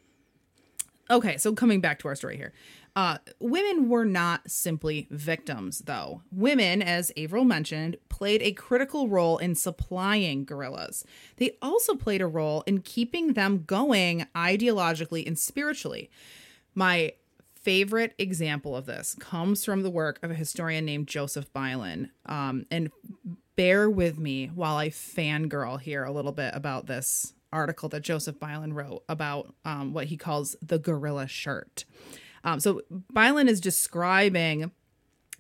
[1.10, 2.52] Okay, so coming back to our story here.
[2.96, 6.22] Uh, women were not simply victims, though.
[6.32, 11.04] Women, as Averill mentioned, played a critical role in supplying guerrillas.
[11.36, 16.10] They also played a role in keeping them going ideologically and spiritually.
[16.74, 17.14] My
[17.54, 22.12] favorite example of this comes from the work of a historian named Joseph Beilein.
[22.26, 22.92] Um, and
[23.58, 28.40] bear with me while I fangirl here a little bit about this article that Joseph
[28.40, 31.86] Beilein wrote about um, what he calls the guerrilla shirt.
[32.44, 32.82] Um, so
[33.14, 34.72] Beilein is describing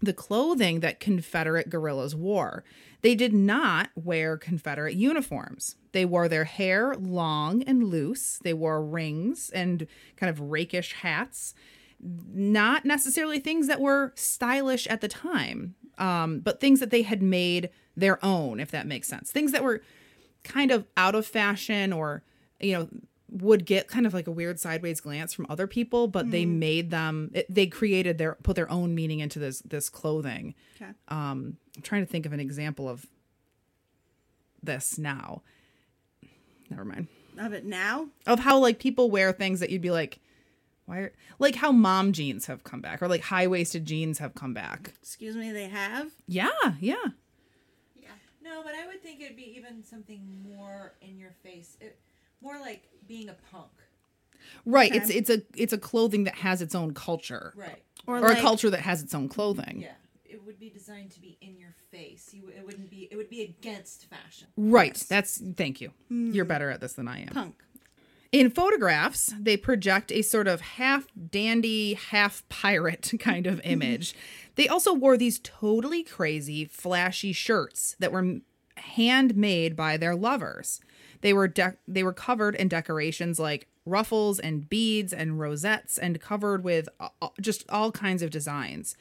[0.01, 2.63] the clothing that Confederate guerrillas wore.
[3.01, 5.75] They did not wear Confederate uniforms.
[5.91, 8.39] They wore their hair long and loose.
[8.43, 11.53] They wore rings and kind of rakish hats.
[12.01, 17.21] Not necessarily things that were stylish at the time, um, but things that they had
[17.21, 19.31] made their own, if that makes sense.
[19.31, 19.81] Things that were
[20.45, 22.23] kind of out of fashion or,
[22.61, 22.87] you know,
[23.29, 26.89] would get kind of like a weird sideways glance from other people, but they made
[26.91, 30.55] them, it, they created their, put their own meaning into this, this clothing.
[30.77, 30.91] Okay.
[31.09, 33.05] Um, I'm trying to think of an example of
[34.63, 35.41] this now.
[36.69, 37.07] Never mind.
[37.37, 38.07] Of it now?
[38.25, 40.19] Of how like people wear things that you'd be like,
[40.85, 44.35] Why are like how mom jeans have come back or like high waisted jeans have
[44.35, 44.93] come back?
[45.01, 46.11] Excuse me, they have.
[46.27, 46.95] Yeah, yeah.
[48.45, 48.51] Yeah.
[48.53, 51.77] No, but I would think it'd be even something more in your face.
[51.81, 51.97] It,
[52.41, 53.71] more like being a punk.
[54.65, 54.91] Right.
[54.91, 54.99] Okay.
[54.99, 57.53] It's it's a it's a clothing that has its own culture.
[57.55, 57.81] Right.
[58.07, 59.79] Or, Or like, a culture that has its own clothing.
[59.81, 59.93] Yeah.
[60.23, 62.29] It would be designed to be in your face.
[62.33, 63.07] You, it wouldn't be.
[63.09, 64.47] It would be against fashion.
[64.57, 64.95] Right.
[65.09, 65.89] That's thank you.
[66.11, 66.33] Mm-hmm.
[66.33, 67.27] You're better at this than I am.
[67.29, 67.63] punk.
[68.35, 73.81] In photographs, they project a sort of half dandy, half pirate kind of mm-hmm.
[73.81, 74.13] image.
[74.55, 78.39] they also wore these totally crazy, flashy shirts that were
[78.75, 80.81] handmade by their lovers.
[81.21, 86.19] They were de- they were covered in decorations like ruffles and beads and rosettes and
[86.19, 86.89] covered with
[87.39, 88.97] just all kinds of designs.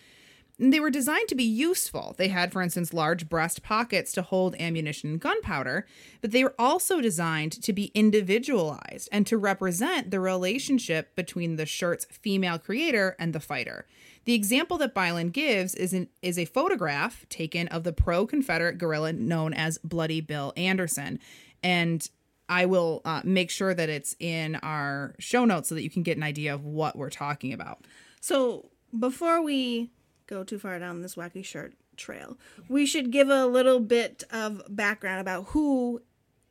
[0.56, 2.14] They were designed to be useful.
[2.16, 5.84] They had, for instance, large breast pockets to hold ammunition and gunpowder,
[6.20, 11.66] but they were also designed to be individualized and to represent the relationship between the
[11.66, 13.84] shirt's female creator and the fighter.
[14.26, 18.78] The example that Beilein gives is, an, is a photograph taken of the pro Confederate
[18.78, 21.18] guerrilla known as Bloody Bill Anderson.
[21.64, 22.08] And
[22.48, 26.04] I will uh, make sure that it's in our show notes so that you can
[26.04, 27.86] get an idea of what we're talking about.
[28.20, 29.90] So before we
[30.26, 32.36] go too far down this wacky shirt trail,
[32.68, 36.02] we should give a little bit of background about who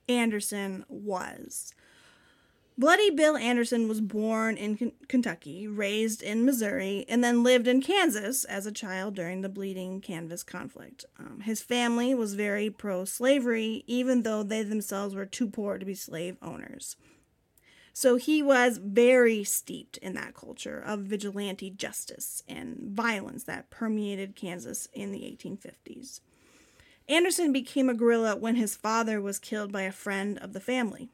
[0.07, 1.73] Anderson was.
[2.75, 7.83] Bloody Bill Anderson was born in Ken- Kentucky, raised in Missouri, and then lived in
[7.83, 11.05] Kansas as a child during the Bleeding Kansas conflict.
[11.19, 15.85] Um, his family was very pro slavery, even though they themselves were too poor to
[15.85, 16.95] be slave owners.
[17.95, 24.35] So he was very steeped in that culture of vigilante justice and violence that permeated
[24.35, 26.19] Kansas in the 1850s.
[27.07, 31.09] Anderson became a guerrilla when his father was killed by a friend of the family.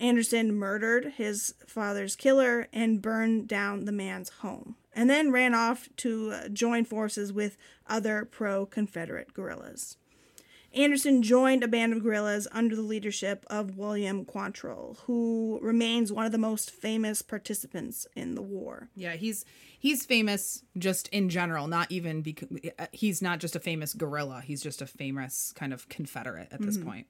[0.00, 5.88] Anderson murdered his father's killer and burned down the man's home, and then ran off
[5.98, 9.96] to join forces with other pro Confederate guerrillas.
[10.74, 16.26] Anderson joined a band of guerrillas under the leadership of William Quantrill, who remains one
[16.26, 18.88] of the most famous participants in the war.
[18.94, 19.44] Yeah, he's
[19.78, 22.48] he's famous just in general, not even because
[22.78, 24.42] uh, he's not just a famous guerrilla.
[24.44, 26.88] He's just a famous kind of Confederate at this mm-hmm.
[26.88, 27.06] point.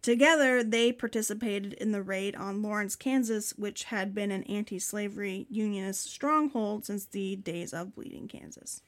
[0.00, 5.46] Together, they participated in the raid on Lawrence, Kansas, which had been an anti slavery
[5.50, 8.82] Unionist stronghold since the days of Bleeding Kansas.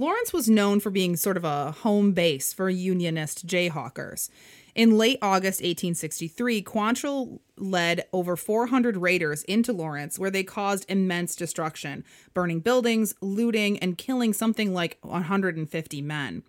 [0.00, 4.30] Lawrence was known for being sort of a home base for Unionist Jayhawkers.
[4.76, 11.34] In late August 1863, Quantrill led over 400 raiders into Lawrence, where they caused immense
[11.34, 16.44] destruction, burning buildings, looting, and killing something like 150 men.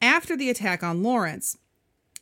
[0.00, 1.58] After the attack on Lawrence,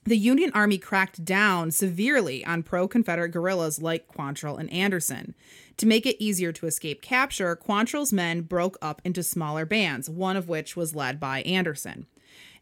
[0.05, 5.34] the Union Army cracked down severely on pro Confederate guerrillas like Quantrill and Anderson.
[5.78, 10.36] To make it easier to escape capture, Quantrill's men broke up into smaller bands, one
[10.36, 12.07] of which was led by Anderson.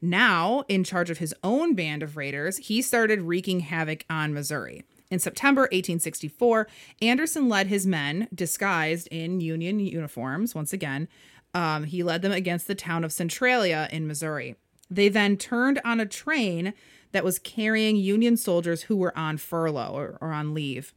[0.01, 4.85] Now, in charge of his own band of raiders, he started wreaking havoc on Missouri.
[5.11, 6.67] In September 1864,
[7.03, 11.07] Anderson led his men, disguised in Union uniforms, once again,
[11.55, 14.57] um, he led them against the town of Centralia in Missouri.
[14.91, 16.73] They then turned on a train
[17.13, 20.95] that was carrying Union soldiers who were on furlough or, or on leave.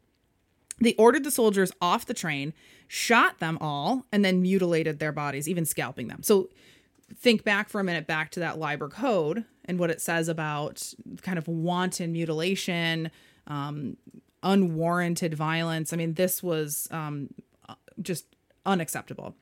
[0.81, 2.53] They ordered the soldiers off the train,
[2.87, 6.21] shot them all, and then mutilated their bodies, even scalping them.
[6.23, 6.49] So
[7.15, 10.93] think back for a minute back to that Liber Code and what it says about
[11.21, 13.11] kind of wanton mutilation,
[13.47, 13.97] um,
[14.43, 15.93] unwarranted violence.
[15.93, 17.29] I mean, this was um,
[18.01, 18.25] just
[18.65, 19.35] unacceptable.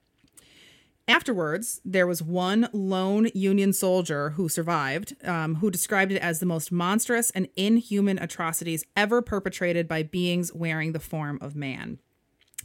[1.07, 6.45] Afterwards, there was one lone Union soldier who survived, um, who described it as the
[6.45, 11.99] most monstrous and inhuman atrocities ever perpetrated by beings wearing the form of man.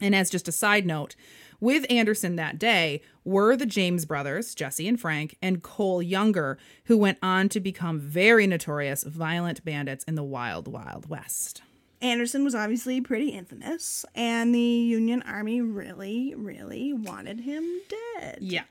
[0.01, 1.16] And as just a side note,
[1.61, 6.97] with Anderson that day were the James brothers, Jesse and Frank, and Cole Younger, who
[6.97, 11.62] went on to become very notorious violent bandits in the wild, wild west.
[12.01, 18.38] Anderson was obviously pretty infamous, and the Union Army really, really wanted him dead.
[18.40, 18.64] Yeah.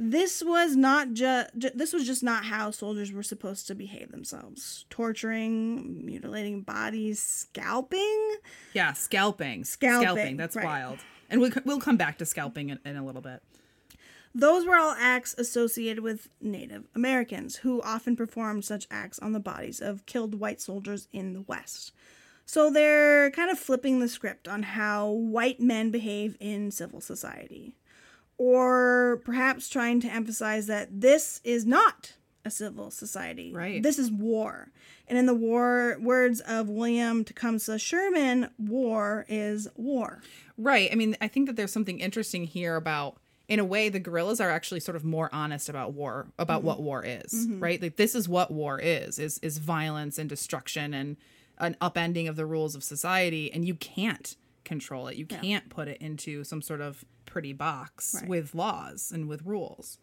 [0.00, 4.86] This was not just this was just not how soldiers were supposed to behave themselves.
[4.90, 8.36] Torturing, mutilating bodies, scalping.
[8.74, 9.64] Yeah, scalping.
[9.64, 10.64] Scalping, That's right.
[10.64, 11.00] wild.
[11.28, 13.42] And we'll, we'll come back to scalping in, in a little bit.
[14.34, 19.40] Those were all acts associated with Native Americans, who often performed such acts on the
[19.40, 21.92] bodies of killed white soldiers in the West.
[22.48, 27.76] So they're kind of flipping the script on how white men behave in civil society.
[28.38, 32.14] Or perhaps trying to emphasize that this is not
[32.46, 33.52] a civil society.
[33.52, 33.82] Right.
[33.82, 34.70] This is war.
[35.08, 40.22] And in the war words of William Tecumseh Sherman, war is war.
[40.56, 40.88] Right.
[40.90, 44.40] I mean, I think that there's something interesting here about in a way the guerrillas
[44.40, 46.66] are actually sort of more honest about war about mm-hmm.
[46.68, 47.60] what war is mm-hmm.
[47.60, 51.16] right like this is what war is is is violence and destruction and
[51.58, 55.88] an upending of the rules of society and you can't control it you can't put
[55.88, 58.28] it into some sort of pretty box Right.
[58.28, 59.98] with laws and with rules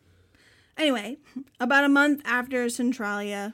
[0.78, 1.16] Anyway,
[1.58, 3.54] about a month after Centralia,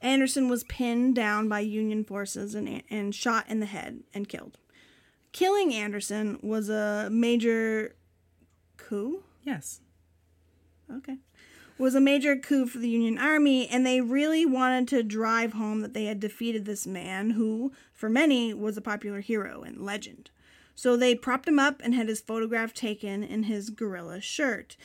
[0.00, 4.56] Anderson was pinned down by Union forces and, and shot in the head and killed.
[5.32, 7.96] Killing Anderson was a major
[8.76, 9.24] coup.
[9.42, 9.80] yes
[10.98, 11.16] Okay.
[11.78, 15.82] Was a major coup for the Union Army, and they really wanted to drive home
[15.82, 20.30] that they had defeated this man who, for many, was a popular hero and legend.
[20.74, 24.76] So they propped him up and had his photograph taken in his guerrilla shirt.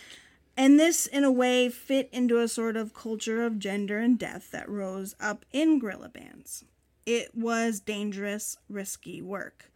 [0.57, 4.51] And this, in a way, fit into a sort of culture of gender and death
[4.51, 6.65] that rose up in guerrilla bands.
[7.05, 9.71] It was dangerous, risky work.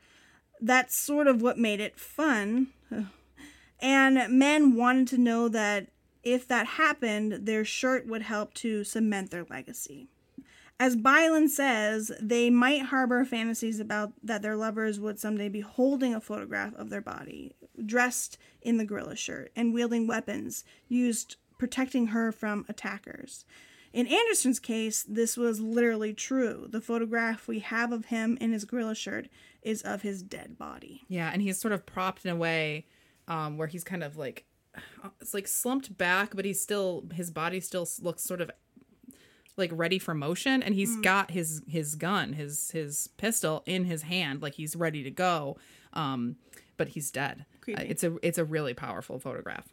[0.61, 2.67] That's sort of what made it fun.
[3.81, 5.87] And men wanted to know that
[6.25, 10.07] if that happened, their shirt would help to cement their legacy.
[10.77, 16.13] As Beilein says, they might harbor fantasies about that their lovers would someday be holding
[16.13, 17.53] a photograph of their body,
[17.85, 23.45] dressed in the guerrilla shirt, and wielding weapons used protecting her from attackers.
[23.93, 26.67] In Anderson's case, this was literally true.
[26.69, 29.29] The photograph we have of him in his guerrilla shirt
[29.61, 31.03] is of his dead body.
[31.07, 32.85] yeah and he's sort of propped in a way
[33.29, 34.45] um where he's kind of like
[35.21, 38.51] it's like slumped back but he's still his body still looks sort of
[39.57, 44.03] like ready for motion and he's got his his gun his his pistol in his
[44.03, 45.57] hand like he's ready to go
[45.93, 46.35] um
[46.77, 47.45] but he's dead.
[47.67, 49.67] Uh, it's a it's a really powerful photograph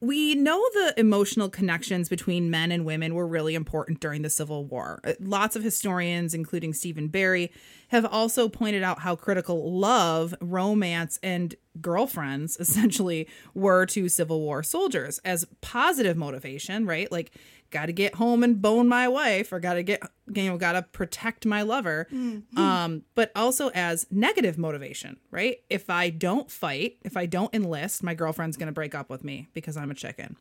[0.00, 4.66] we know the emotional connections between men and women were really important during the Civil
[4.66, 5.00] War.
[5.04, 7.50] Uh, Lots of historians, including Stephen Berry,
[7.88, 14.62] have also pointed out how critical love, romance, and girlfriends essentially were to Civil War
[14.62, 17.10] soldiers as positive motivation, right?
[17.10, 17.32] Like,
[17.70, 20.02] got to get home and bone my wife, or got to get,
[20.34, 22.06] you know, got to protect my lover.
[22.56, 25.58] Um, but also as negative motivation, right?
[25.70, 29.24] If I don't fight, if I don't enlist, my girlfriend's going to break up with
[29.24, 30.36] me because I'm a chicken.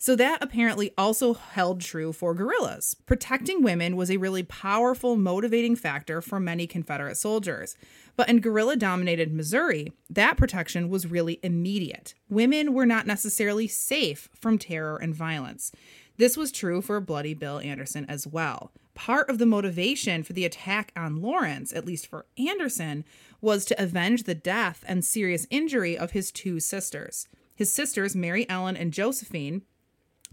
[0.00, 2.94] So that apparently also held true for guerrillas.
[2.94, 7.76] Protecting women was a really powerful motivating factor for many Confederate soldiers.
[8.14, 12.14] But in guerrilla dominated Missouri, that protection was really immediate.
[12.28, 15.72] Women were not necessarily safe from terror and violence.
[16.18, 18.72] This was true for Bloody Bill Anderson as well.
[18.94, 23.04] Part of the motivation for the attack on Lawrence, at least for Anderson,
[23.40, 27.28] was to avenge the death and serious injury of his two sisters.
[27.54, 29.62] His sisters, Mary Ellen and Josephine,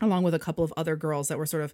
[0.02, 1.74] along with a couple of other girls that were sort of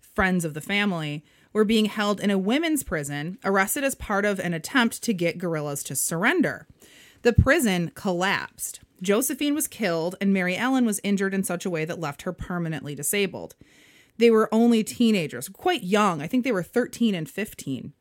[0.00, 4.38] friends of the family, were being held in a women's prison, arrested as part of
[4.38, 6.68] an attempt to get guerrillas to surrender.
[7.22, 8.80] The prison collapsed.
[9.02, 12.32] Josephine was killed, and Mary Ellen was injured in such a way that left her
[12.32, 13.54] permanently disabled.
[14.18, 16.20] They were only teenagers, quite young.
[16.20, 17.92] I think they were 13 and 15.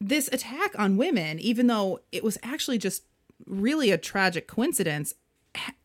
[0.00, 3.04] This attack on women, even though it was actually just
[3.46, 5.14] really a tragic coincidence,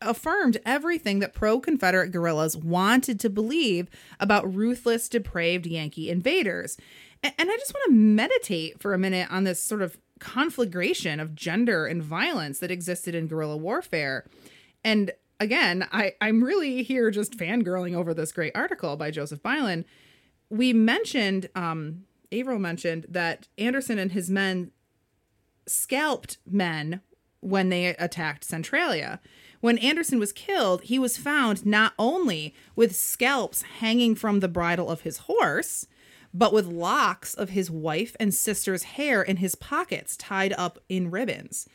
[0.00, 3.88] affirmed everything that pro Confederate guerrillas wanted to believe
[4.18, 6.78] about ruthless, depraved Yankee invaders.
[7.22, 11.34] And, I just want to meditate for a minute on this sort of conflagration of
[11.34, 14.26] gender and violence that existed in guerrilla warfare.
[14.84, 19.84] And again, I, I'm really here just fangirling over this great article by Joseph Beilein.
[20.48, 24.70] We mentioned, um, Averill mentioned that Anderson and his men
[25.66, 27.00] scalped men
[27.40, 29.20] when they attacked Centralia.
[29.60, 34.90] When Anderson was killed, he was found not only with scalps hanging from the bridle
[34.90, 35.86] of his horse,
[36.36, 41.10] but with locks of his wife and sister's hair in his pockets tied up in
[41.10, 41.66] ribbons.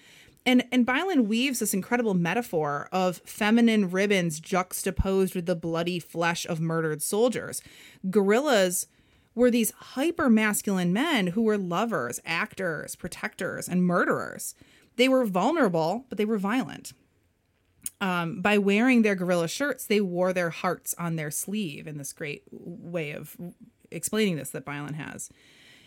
[0.46, 6.46] And and Beilein weaves this incredible metaphor of feminine ribbons juxtaposed with the bloody flesh
[6.46, 7.62] of murdered soldiers.
[8.10, 8.88] Guerrillas
[9.34, 14.56] were these hyper masculine men who were lovers, actors, protectors, and murderers.
[14.96, 16.94] They were vulnerable, but they were violent.
[18.00, 22.14] Um, by wearing their guerrilla shirts, they wore their hearts on their sleeve in this
[22.14, 23.38] great way of
[23.92, 25.30] explaining this that Beilein has.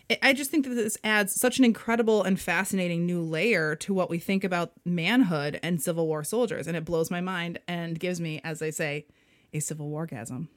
[0.09, 3.93] I- I just think that this adds such an incredible and fascinating new layer to
[3.93, 7.99] what we think about manhood and Civil War soldiers, and it blows my mind and
[7.99, 9.05] gives me, as I say,
[9.53, 10.47] a Civil War gasm.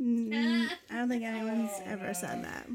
[0.00, 2.66] Mm, I don't think anyone's ever said that.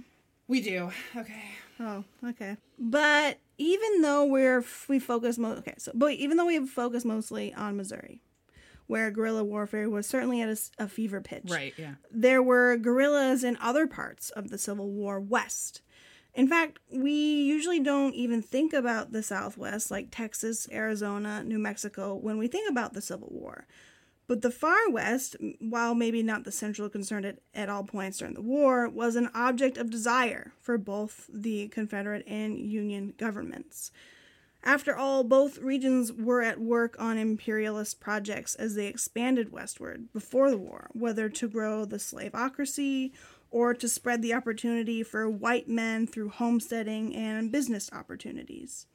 [0.47, 0.91] We do.
[1.15, 1.43] Okay.
[1.79, 2.57] Oh, okay.
[2.77, 7.53] But even though we're we focus mo okay, so but even though we focus mostly
[7.53, 8.21] on Missouri,
[8.87, 11.45] where guerrilla warfare was certainly at a fever pitch.
[11.47, 11.95] Right, yeah.
[12.11, 15.81] There were guerrillas in other parts of the Civil War west.
[16.33, 22.15] In fact, we usually don't even think about the Southwest, like Texas, Arizona, New Mexico,
[22.15, 23.67] when we think about the Civil War.
[24.25, 28.33] But the far west, while maybe not the central concern at, at all points during
[28.33, 33.91] the war, was an object of desire for both the Confederate and Union governments.
[34.65, 40.49] After all, both regions were at work on imperialist projects as they expanded westward before
[40.49, 43.11] the war, whether to grow the slaveocracy
[43.51, 48.87] or to spread the opportunity for white men through homesteading and business opportunities.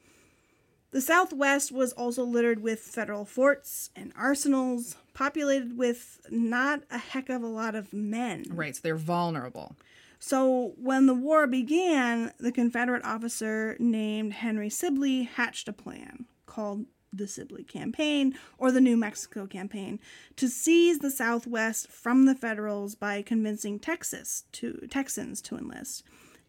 [0.90, 7.28] The Southwest was also littered with federal forts and arsenals, populated with not a heck
[7.28, 8.46] of a lot of men.
[8.48, 9.76] Right, so they're vulnerable.
[10.18, 16.86] So, when the war began, the Confederate officer named Henry Sibley hatched a plan called
[17.12, 19.98] the Sibley Campaign or the New Mexico Campaign
[20.36, 26.04] to seize the Southwest from the Federals by convincing Texas to Texans to enlist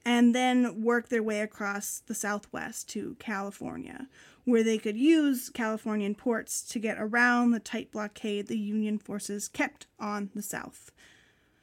[0.06, 4.08] and then work their way across the Southwest to California,
[4.46, 9.48] where they could use Californian ports to get around the tight blockade the Union forces
[9.48, 10.92] kept on the South.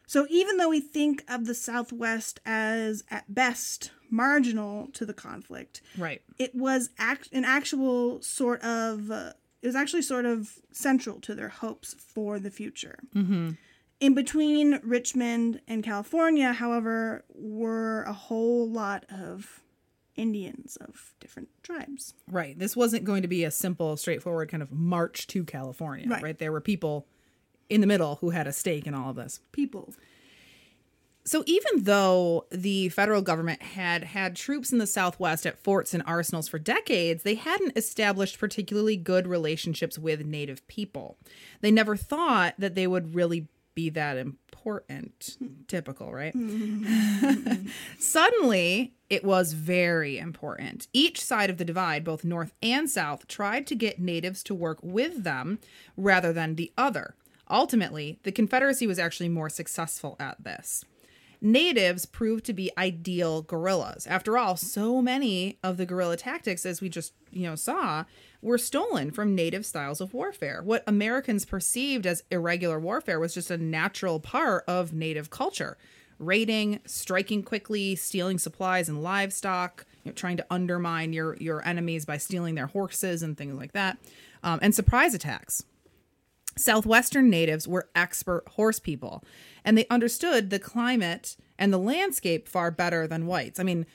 [0.07, 5.83] So even though we think of the Southwest as at best marginal to the conflict,
[5.99, 6.23] Right.
[6.39, 9.33] it was act- an actual sort of uh,
[9.63, 12.99] it was actually sort of central to their hopes for the future.
[13.15, 13.51] Mm-hmm.
[13.99, 19.63] In between Richmond and California, however, were a whole lot of
[20.15, 22.15] Indians of different tribes.
[22.31, 22.59] Right.
[22.59, 26.07] This wasn't going to be a simple, straightforward kind of march to California.
[26.09, 26.23] Right.
[26.23, 26.39] Right.
[26.39, 27.07] There were people
[27.69, 29.41] in the middle who had a stake in all of this.
[29.53, 29.95] People.
[31.27, 36.03] So even though the federal government had had troops in the Southwest at forts and
[36.07, 41.19] arsenals for decades, they hadn't established particularly good relationships with Native people.
[41.63, 45.37] They never thought that they would really be that important.
[45.67, 46.33] Typical, right?
[47.99, 50.87] Suddenly, it was very important.
[50.93, 54.79] Each side of the divide, both North and South, tried to get natives to work
[54.81, 55.59] with them
[55.97, 57.17] rather than the other.
[57.49, 60.85] Ultimately, the Confederacy was actually more successful at this.
[61.41, 64.07] Natives proved to be ideal guerrillas.
[64.07, 68.05] After all, so many of the guerrilla tactics, as we just you know saw,
[68.41, 70.63] were stolen from native styles of warfare.
[70.63, 75.77] What Americans perceived as irregular warfare was just a natural part of native culture
[76.19, 82.05] raiding, striking quickly, stealing supplies and livestock, you know, trying to undermine your your enemies
[82.05, 83.99] by stealing their horses and things like that,
[84.43, 85.65] um, and surprise attacks.
[86.57, 89.23] Southwestern natives were expert horse people,
[89.65, 93.61] and they understood the climate and the landscape far better than whites.
[93.61, 93.87] I mean,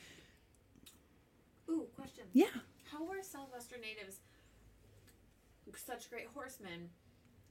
[1.69, 2.25] Ooh, question.
[2.33, 2.47] yeah,
[2.91, 4.17] How were Southwestern natives
[5.85, 6.89] such great horsemen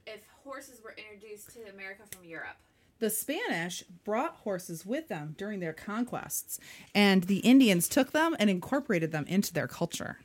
[0.07, 2.57] if horses were introduced to America from Europe?
[2.99, 6.59] the Spanish brought horses with them during their conquests,
[6.93, 10.19] and the Indians took them and incorporated them into their culture.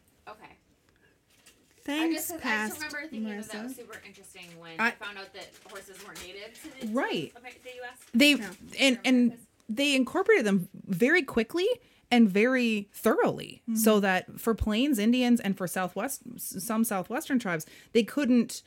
[1.89, 1.95] Okay.
[1.95, 4.91] I Thanks, just, I just remember thinking that that was super interesting when I- I,
[4.93, 7.32] found out that horses weren't native to the, Right.
[7.34, 7.99] the, the U.S.
[8.12, 8.51] They Yeah.
[8.80, 11.66] and and they incorporated them very quickly
[12.11, 18.05] and very thoroughly, so that for Plains Indians and for Southwest some Southwestern tribes, they
[18.05, 18.62] couldn't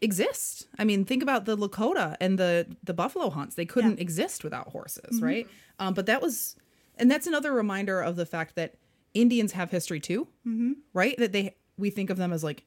[0.00, 0.68] exist.
[0.78, 4.68] I mean, think about the Lakota and the the buffalo hunts; they couldn't exist without
[4.68, 5.46] horses, right?
[5.80, 6.56] Um, but that was,
[6.96, 8.74] and that's another reminder of the fact that
[9.14, 10.72] Indians have history too, mm-hmm.
[10.92, 11.16] right?
[11.18, 12.64] That they we think of them as like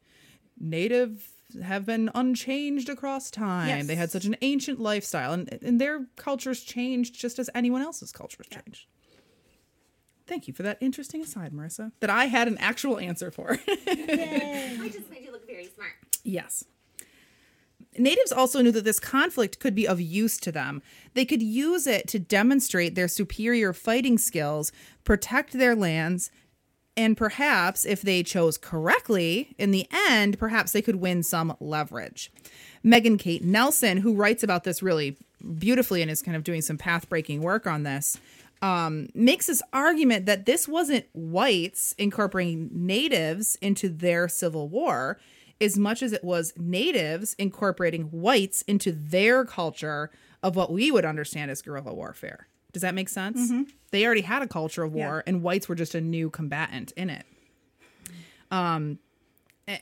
[0.59, 1.27] native
[1.63, 3.87] have been unchanged across time.
[3.87, 8.11] They had such an ancient lifestyle, and and their cultures changed just as anyone else's
[8.11, 8.87] cultures changed.
[10.27, 13.59] Thank you for that interesting aside, Marissa, that I had an actual answer for.
[13.67, 15.91] I just made you look very smart.
[16.23, 16.63] Yes.
[17.97, 20.81] Natives also knew that this conflict could be of use to them.
[21.13, 24.71] They could use it to demonstrate their superior fighting skills,
[25.03, 26.31] protect their lands,
[27.01, 32.31] and perhaps, if they chose correctly, in the end, perhaps they could win some leverage.
[32.83, 35.17] Megan Kate Nelson, who writes about this really
[35.57, 38.19] beautifully and is kind of doing some path breaking work on this,
[38.61, 45.19] um, makes this argument that this wasn't whites incorporating natives into their civil war
[45.59, 50.11] as much as it was natives incorporating whites into their culture
[50.43, 52.47] of what we would understand as guerrilla warfare.
[52.71, 53.51] Does that make sense?
[53.91, 57.09] They already had a culture of war, and whites were just a new combatant in
[57.09, 57.25] it.
[58.49, 58.99] Um,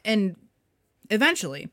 [0.05, 0.35] and
[1.09, 1.69] eventually,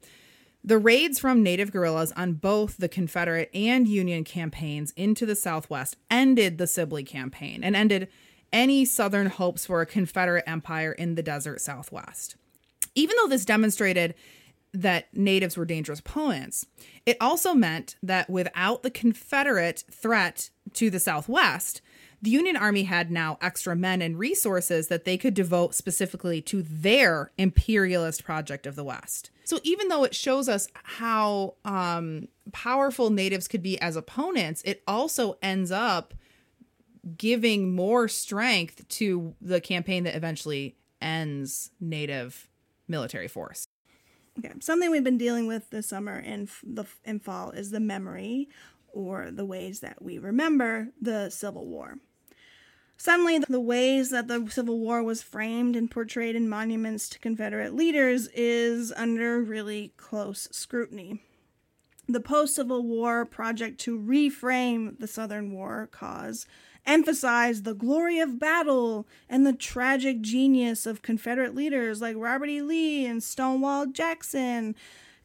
[0.64, 5.96] the raids from native guerrillas on both the Confederate and Union campaigns into the Southwest
[6.10, 8.08] ended the Sibley campaign and ended
[8.52, 12.36] any Southern hopes for a Confederate empire in the desert Southwest.
[12.94, 14.14] Even though this demonstrated
[14.82, 16.66] that natives were dangerous opponents.
[17.04, 21.80] It also meant that without the Confederate threat to the Southwest,
[22.20, 26.62] the Union Army had now extra men and resources that they could devote specifically to
[26.62, 29.30] their imperialist project of the West.
[29.44, 34.82] So even though it shows us how um, powerful natives could be as opponents, it
[34.86, 36.14] also ends up
[37.16, 42.48] giving more strength to the campaign that eventually ends native
[42.88, 43.68] military force.
[44.38, 48.48] Okay, something we've been dealing with this summer and the and fall is the memory,
[48.92, 51.98] or the ways that we remember the Civil War.
[52.98, 57.74] Suddenly, the ways that the Civil War was framed and portrayed in monuments to Confederate
[57.74, 61.22] leaders is under really close scrutiny.
[62.08, 66.46] The post Civil War project to reframe the Southern War cause
[66.86, 72.62] emphasized the glory of battle and the tragic genius of Confederate leaders like Robert E.
[72.62, 74.74] Lee and Stonewall Jackson,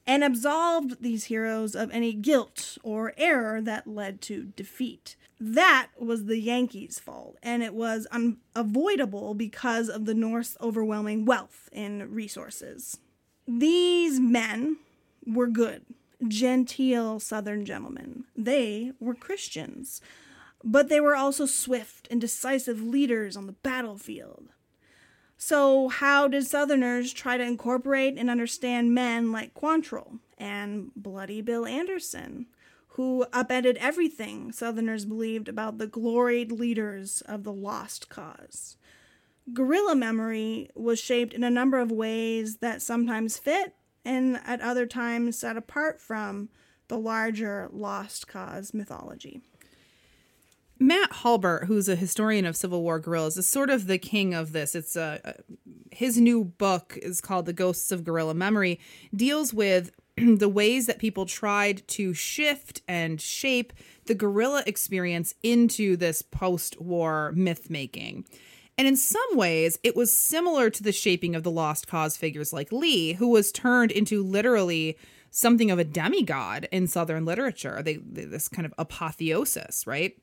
[0.07, 5.15] and absolved these heroes of any guilt or error that led to defeat.
[5.39, 11.69] That was the Yankees' fault, and it was unavoidable because of the North's overwhelming wealth
[11.71, 12.97] and resources.
[13.47, 14.77] These men
[15.25, 15.83] were good,
[16.27, 18.25] genteel Southern gentlemen.
[18.35, 20.01] They were Christians,
[20.63, 24.49] but they were also swift and decisive leaders on the battlefield.
[25.37, 31.65] So, how did Southerners try to incorporate and understand men like Quantrill and Bloody Bill
[31.65, 32.45] Anderson?
[32.95, 38.75] who upended everything Southerners believed about the gloried leaders of the lost cause.
[39.53, 44.85] Guerrilla memory was shaped in a number of ways that sometimes fit and at other
[44.85, 46.49] times set apart from
[46.89, 49.41] the larger lost cause mythology.
[50.81, 54.51] Matt Hulbert, who's a historian of Civil War guerrillas, is sort of the king of
[54.51, 54.73] this.
[54.73, 55.35] It's a,
[55.91, 58.79] his new book is called The Ghosts of Guerrilla Memory,
[59.15, 63.73] deals with the ways that people tried to shift and shape
[64.07, 68.25] the guerrilla experience into this post-war myth making.
[68.75, 72.51] And in some ways, it was similar to the shaping of the lost cause figures
[72.51, 74.97] like Lee, who was turned into literally
[75.29, 77.83] something of a demigod in Southern literature.
[77.83, 80.15] They, this kind of apotheosis, right?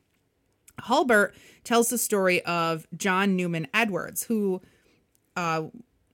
[0.81, 4.62] Hulbert tells the story of John Newman Edwards, who
[5.37, 5.64] uh,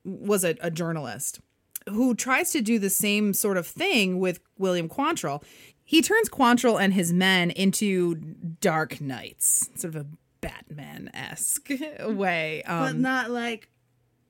[0.04, 1.40] was a, a, journalist
[1.88, 5.42] who tries to do the same sort of thing with William Quantrill.
[5.84, 8.14] He turns Quantrill and his men into
[8.60, 10.06] dark knights, sort of a
[10.40, 12.62] Batman esque way.
[12.64, 13.68] Um, but not like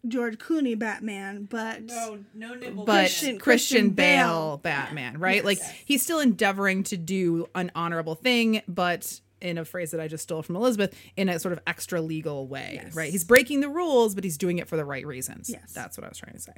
[0.06, 5.36] George Clooney Batman, but no, no nibble but Christian, Christian Bale, Bale Batman, right?
[5.36, 5.44] Yes.
[5.44, 10.08] Like he's still endeavoring to do an honorable thing, but in a phrase that I
[10.08, 12.94] just stole from Elizabeth, in a sort of extra legal way, yes.
[12.94, 13.10] right?
[13.10, 15.50] He's breaking the rules, but he's doing it for the right reasons.
[15.50, 15.72] Yes.
[15.72, 16.54] That's what I was trying to say.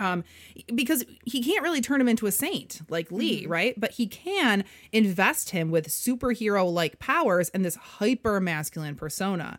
[0.00, 0.22] Um,
[0.72, 3.50] because he can't really turn him into a saint like Lee, mm-hmm.
[3.50, 3.80] right?
[3.80, 9.58] But he can invest him with superhero like powers and this hyper masculine persona.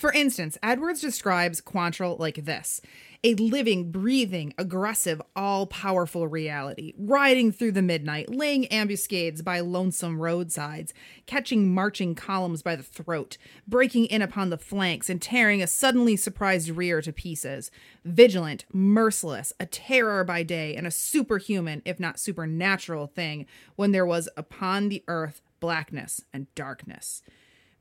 [0.00, 2.80] For instance, Edwards describes Quantrill like this
[3.22, 10.18] a living, breathing, aggressive, all powerful reality, riding through the midnight, laying ambuscades by lonesome
[10.18, 10.94] roadsides,
[11.26, 13.36] catching marching columns by the throat,
[13.68, 17.70] breaking in upon the flanks, and tearing a suddenly surprised rear to pieces.
[18.02, 23.44] Vigilant, merciless, a terror by day, and a superhuman, if not supernatural, thing
[23.76, 27.20] when there was upon the earth blackness and darkness.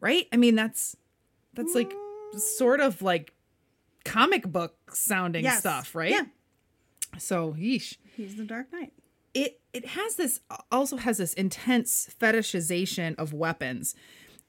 [0.01, 0.28] Right?
[0.34, 0.97] I mean, that's
[1.53, 1.93] that's like
[2.38, 3.34] sort of like
[4.05, 5.59] comic book sounding yes.
[5.59, 6.11] stuff, right?
[6.11, 6.25] Yeah.
[7.17, 7.97] So, yeesh.
[8.15, 8.93] He's the Dark Knight.
[9.34, 13.95] It it has this also has this intense fetishization of weapons.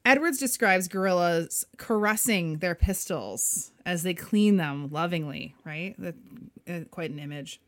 [0.04, 5.94] Edwards describes guerrillas caressing their pistols as they clean them lovingly, right?
[5.98, 6.14] That,
[6.66, 7.60] uh, quite an image.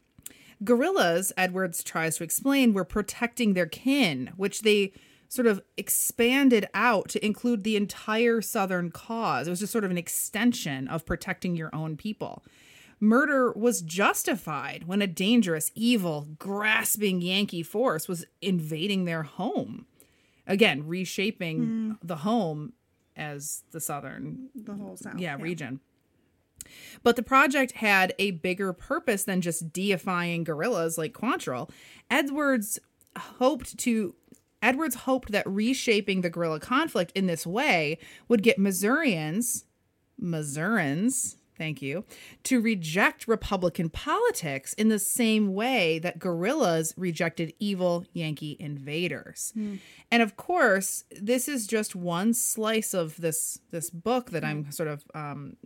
[0.64, 4.92] Guerrillas, Edwards tries to explain, were protecting their kin, which they
[5.32, 9.46] sort of expanded out to include the entire Southern cause.
[9.46, 12.44] It was just sort of an extension of protecting your own people.
[13.00, 19.86] Murder was justified when a dangerous, evil, grasping Yankee force was invading their home.
[20.46, 21.98] Again, reshaping mm.
[22.02, 22.74] the home
[23.16, 25.80] as the Southern, the whole South, yeah, yeah, region.
[27.02, 31.70] But the project had a bigger purpose than just deifying guerrillas like Quantrill.
[32.10, 32.78] Edwards
[33.16, 34.14] hoped to
[34.62, 37.98] Edwards hoped that reshaping the guerrilla conflict in this way
[38.28, 39.64] would get Missourians,
[40.16, 42.04] Missourians, thank you,
[42.44, 49.52] to reject Republican politics in the same way that guerrillas rejected evil Yankee invaders.
[49.56, 49.78] Mm.
[50.10, 54.88] And of course, this is just one slice of this this book that I'm sort
[54.88, 55.56] of um,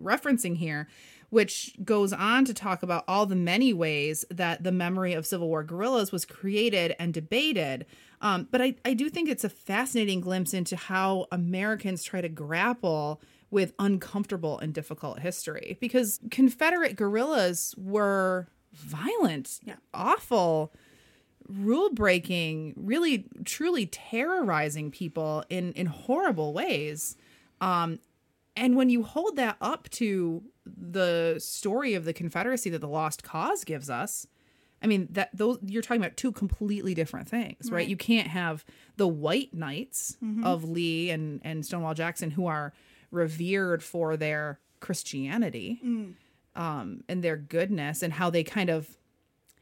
[0.00, 0.88] referencing here.
[1.34, 5.48] which goes on to talk about all the many ways that the memory of Civil
[5.48, 7.86] War guerrillas was created and debated.
[8.24, 12.28] Um, but I, I do think it's a fascinating glimpse into how Americans try to
[12.28, 13.20] grapple
[13.50, 19.76] with uncomfortable and difficult history because Confederate guerrillas were violent, Yeah.
[19.92, 20.72] awful,
[21.46, 27.16] rule breaking, really truly terrorizing people in in horrible ways.
[27.60, 27.98] Um
[28.56, 33.22] and when you hold that up to the story of the Confederacy that the Lost
[33.22, 34.26] Cause gives us,
[34.84, 37.78] I mean that those you're talking about two completely different things, right?
[37.78, 37.88] Right.
[37.88, 38.64] You can't have
[38.98, 42.72] the white knights of Lee and and Stonewall Jackson who are
[43.10, 45.80] revered for their Christianity
[46.54, 48.98] um, and their goodness and how they kind of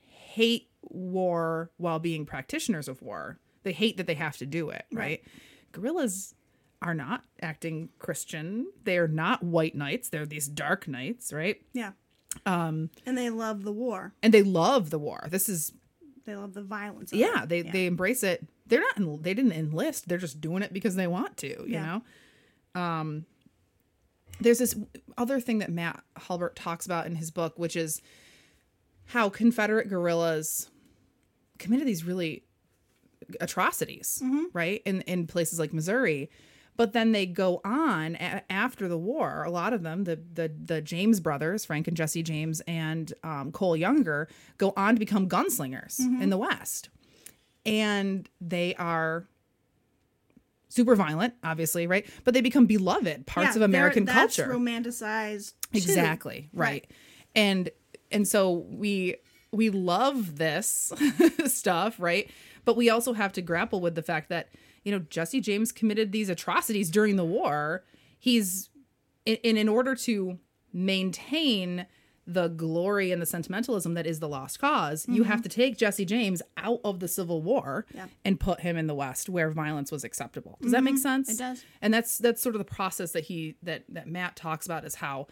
[0.09, 3.39] hate war while being practitioners of war.
[3.63, 5.23] They hate that they have to do it, right?
[5.71, 6.35] Guerrillas
[6.83, 8.67] are not acting Christian.
[8.83, 10.09] They are not white knights.
[10.09, 11.63] They're these dark knights, right?
[11.73, 11.93] Yeah.
[12.47, 14.13] Um, and they love the war.
[14.23, 15.27] And they love the war.
[15.31, 15.73] This is
[16.25, 17.13] They love the violence.
[17.13, 17.49] Of yeah, it.
[17.49, 18.47] they they embrace it.
[18.67, 20.09] They're not en- they didn't enlist.
[20.09, 22.01] They're just doing it because they want to, you Yeah.
[22.75, 22.81] know.
[22.81, 23.27] Um
[24.41, 24.75] there's this
[25.19, 28.01] other thing that Matt Hulbert talks about in his book which is
[29.07, 30.71] how Confederate guerrillas
[31.59, 32.45] committed these really
[33.41, 34.23] atrocities,
[34.53, 34.83] right?
[34.85, 36.31] In in places like Missouri.
[36.77, 39.45] But then they go on a- after the war.
[39.45, 43.53] A lot of them, the the the James brothers, Frank and Jesse James, and um,
[43.53, 46.89] Cole Younger, go on to become gunslingers in the West,
[47.67, 49.27] and they are
[50.69, 52.07] super violent, obviously, right?
[52.25, 54.51] But they become beloved parts Yeah, of American that's culture.
[54.53, 55.53] romanticized.
[55.73, 55.79] too.
[55.79, 56.49] Exactly.
[56.55, 56.91] Right.
[57.35, 57.71] And
[58.11, 59.17] and so we
[59.53, 60.91] we love this
[61.45, 62.31] stuff, right?
[62.65, 64.49] But we also have to grapple with the fact that,
[64.85, 67.85] you know, Jesse James committed these atrocities during the war.
[68.19, 68.69] He's
[69.27, 70.39] in in, in order to
[70.73, 71.87] maintain
[72.25, 76.05] the glory and the sentimentalism that is the lost because you have to take Jesse
[76.05, 77.99] James out of the Civil War Mm-hmm.
[77.99, 78.07] Yeah.
[78.25, 80.57] and put him in the West where violence was acceptable.
[80.63, 81.29] Does that make sense?
[81.33, 81.43] Mm-hmm.
[81.43, 81.65] It does.
[81.83, 84.95] and that's that's sort of the process that he that that Matt talks about is
[84.97, 85.27] how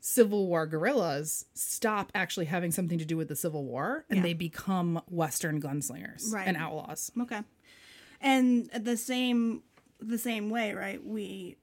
[0.00, 4.22] Civil War guerrillas stop actually having something to do with the Civil War and Yeah.
[4.22, 6.48] they become Western gunslingers Right.
[6.48, 7.12] and outlaws.
[7.20, 7.42] Okay.
[8.22, 9.62] And the same
[10.00, 11.04] the same way, right?
[11.04, 11.56] We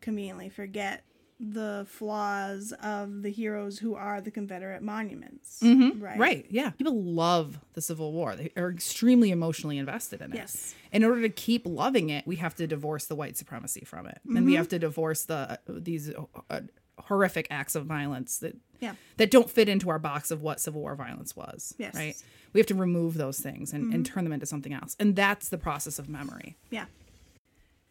[0.00, 1.04] conveniently forget
[1.38, 5.58] the flaws of the heroes who are the Confederate monuments.
[5.62, 5.76] Right.
[5.76, 6.02] Mm-hmm.
[6.20, 6.46] Right.
[6.48, 6.70] Yeah.
[6.70, 8.34] People love the Civil War.
[8.36, 10.36] They are extremely emotionally invested in it.
[10.36, 10.74] Yes.
[10.92, 14.18] In order to keep loving it, we have to divorce the white supremacy from it.
[14.26, 16.10] And we have to divorce the these
[16.50, 16.60] uh,
[17.00, 18.94] horrific acts of violence that Yeah.
[19.18, 21.74] that don't fit into our box of what Civil War violence was.
[21.76, 21.94] Yes.
[21.94, 22.16] Right.
[22.56, 24.14] We have to remove those things and, and mm-hmm.
[24.14, 24.96] turn them into something else.
[24.98, 26.56] And that's the process of memory.
[26.70, 26.86] Yeah.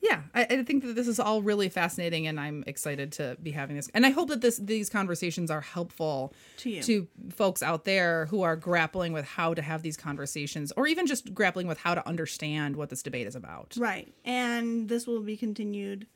[0.02, 3.52] Yeah, I, I think that this is all really fascinating, and I'm excited to be
[3.52, 3.90] having this.
[3.94, 6.82] And I hope that this these conversations are helpful To you.
[6.84, 11.06] to folks out there who are grappling with how to have these conversations, or even
[11.06, 13.76] just grappling with how to understand what this debate is about.
[13.78, 14.12] Right.
[14.24, 16.08] And this will be continued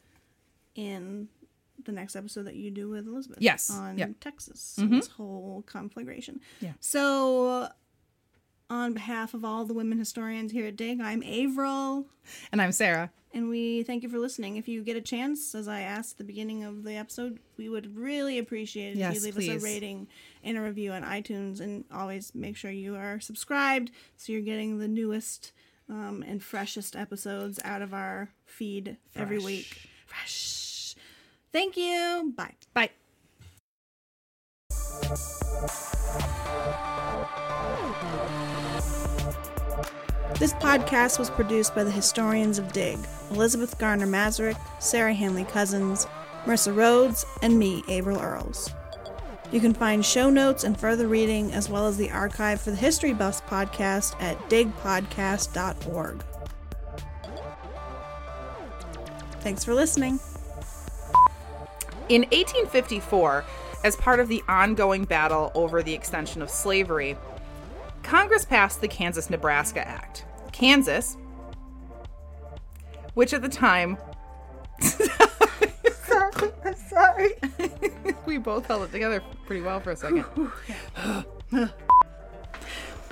[0.73, 1.27] in
[1.85, 3.39] the next episode that you do with Elizabeth.
[3.41, 3.69] Yes.
[3.71, 4.11] On Yep.
[4.21, 4.75] Texas.
[4.79, 4.95] Mm-hmm.
[4.97, 6.41] This whole conflagration.
[6.61, 6.73] Yeah.
[6.79, 7.69] So
[8.69, 12.05] on behalf of all the women historians here at Dig, I'm Averill.
[12.51, 13.11] And I'm Sarah.
[13.33, 14.57] And we thank you for listening.
[14.57, 17.69] If you get a chance, as I asked at the beginning of the episode, we
[17.69, 19.49] would really appreciate it Yes, if you leave please.
[19.57, 20.07] us a rating
[20.43, 21.59] and a review on iTunes.
[21.59, 25.51] And always make sure you are subscribed so you're getting the newest
[25.89, 29.89] um, and freshest episodes out of our feed every week.
[30.07, 30.95] Fresh.
[31.51, 32.33] Thank you.
[32.35, 32.53] Bye.
[32.73, 32.89] Bye.
[40.39, 42.97] This podcast was produced by the historians of Dig
[43.31, 46.07] Elizabeth Garner Masarik, Sarah Handley Cousins,
[46.45, 48.71] Marissa Rhodes, and me, Averill Earls.
[49.51, 52.77] You can find show notes and further reading, as well as the archive for the
[52.77, 56.23] History Buffs podcast at digpodcast.org.
[59.41, 60.19] Thanks for listening.
[62.09, 63.43] In 1854,
[63.83, 67.17] as part of the ongoing battle over the extension of slavery,
[68.03, 70.25] Congress passed the Kansas Nebraska Act.
[70.51, 71.17] Kansas,
[73.13, 73.97] which at the time.
[76.65, 77.31] I'm sorry.
[78.25, 80.25] we both held it together pretty well for a second.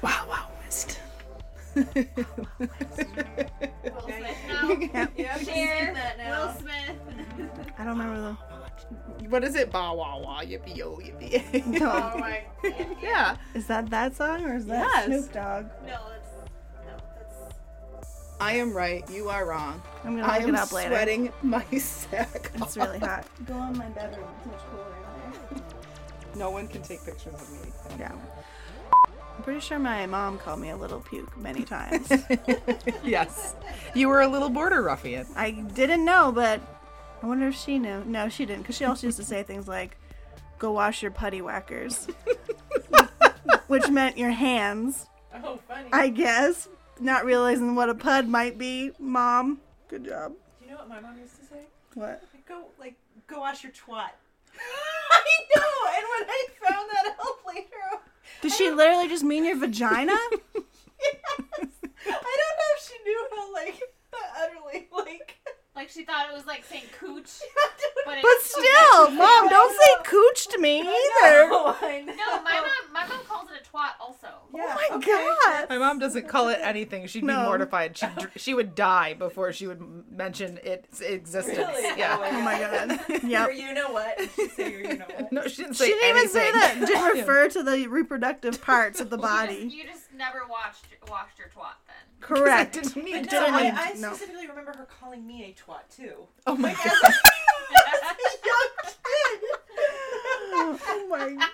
[0.04, 1.00] Wow, wow, missed.
[1.74, 2.08] Will Smith
[4.48, 4.70] now.
[4.70, 5.18] Yep.
[5.44, 6.18] Cher, that.
[6.18, 6.96] Will Smith.
[7.80, 8.38] I don't remember the.
[9.30, 9.72] What is it?
[9.72, 11.66] Bow wow wow yippee yo yippee.
[11.80, 11.92] No.
[12.14, 12.88] Oh my god.
[13.02, 13.38] yeah.
[13.54, 15.06] Is that that song or is that Yes.
[15.06, 15.66] Snoop Dogg?
[15.86, 16.30] No, that's
[16.86, 18.06] no, that's
[18.40, 19.04] I am right.
[19.10, 19.82] You are wrong.
[20.06, 20.96] I'm gonna I look it up later.
[20.96, 22.52] I am sweating my sack.
[22.56, 23.26] It's really hot.
[23.46, 24.28] Go on my bedroom.
[24.38, 24.86] It's much cooler
[25.52, 25.64] in there.
[26.36, 27.72] No one can take pictures of me.
[28.00, 28.12] Yeah.
[29.36, 32.12] I'm pretty sure my mom called me a little puke many times.
[33.04, 33.56] yes.
[33.94, 35.26] You were a little border ruffian.
[35.36, 36.60] I didn't know, but
[37.22, 38.04] I wonder if she knew.
[38.06, 39.98] No, she didn't, because she also used to say things like,
[40.60, 42.08] go wash your putty whackers.
[43.68, 45.08] Which meant your hands,
[45.44, 45.90] Oh, funny.
[45.92, 46.70] I guess.
[47.00, 48.92] Not realizing what a pud might be.
[49.00, 50.34] Mom, good job.
[50.60, 51.62] Do you know what my mom used to say?
[51.94, 52.24] What?
[52.34, 52.96] Like, go, like,
[53.28, 54.10] go wash your twat.
[55.12, 55.22] I
[55.56, 55.64] know.
[55.96, 58.02] And when I found that out later,
[58.42, 60.14] Did she literally just mean your vagina?
[60.34, 60.64] yes,
[62.06, 63.82] I don't know if she knew how like.
[65.88, 67.30] Like she thought it was like saying cooch,
[68.06, 71.48] but, But it's still, mom, don't say cooch to me either.
[71.50, 72.14] Oh, I know.
[72.28, 74.28] No, my mom, my mom calls it a twat also.
[74.28, 75.30] Oh yeah, Oh my okay.
[75.46, 75.70] god.
[75.70, 77.08] My mom doesn't call it anything.
[77.08, 77.38] She'd No.
[77.38, 77.96] be mortified.
[77.98, 79.82] She she would die before she would
[80.12, 81.58] mention its existence.
[81.58, 81.98] Really?
[81.98, 82.18] Yeah.
[82.20, 83.24] Oh my oh god.
[83.24, 83.56] Your Yep.
[83.56, 84.20] you know what?
[84.36, 85.32] She say you know what.
[85.32, 85.86] No, she didn't say.
[85.88, 86.80] She didn't even say anything.
[86.82, 86.88] that.
[86.90, 89.64] Just refer to the reproductive parts of the You body.
[89.66, 91.37] just, you just never watched washed your twat then.
[92.28, 92.78] Correct.
[92.78, 93.36] I didn't need But to.
[93.40, 94.10] no, I, need- I no.
[94.14, 96.28] specifically remember her calling me a twat too.
[96.46, 96.86] Oh my god.
[98.46, 99.42] Young kid.
[100.60, 101.50] Oh my god.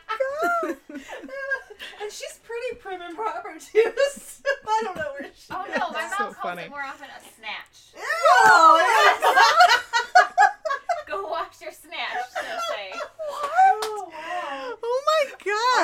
[2.02, 3.92] and she's pretty prim and proper too.
[4.16, 5.52] So I don't know where she.
[5.52, 6.64] Oh no, my That's mom so calls funny.
[6.64, 7.94] it more often a snatch.
[8.46, 8.80] Oh,
[11.08, 13.00] Go wash your snatch, she'll say.
[13.22, 14.74] oh wow.
[14.82, 15.22] Oh Our my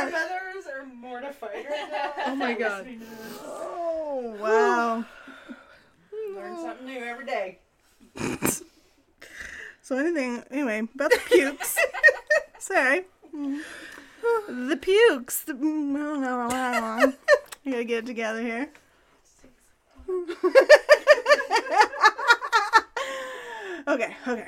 [0.05, 0.11] god.
[0.11, 2.13] mothers are mortified right now.
[2.27, 2.79] Oh my god.
[2.85, 3.39] Listening to this.
[3.43, 5.05] Oh wow.
[6.35, 7.59] Learn something new every day.
[9.81, 11.75] So anything anyway, about the pukes.
[12.59, 13.05] Sorry.
[14.47, 15.45] The pukes.
[15.45, 16.39] The, mm, I don't know.
[16.41, 17.13] I don't know.
[17.65, 18.69] I gotta get it together here.
[23.87, 24.47] okay, okay.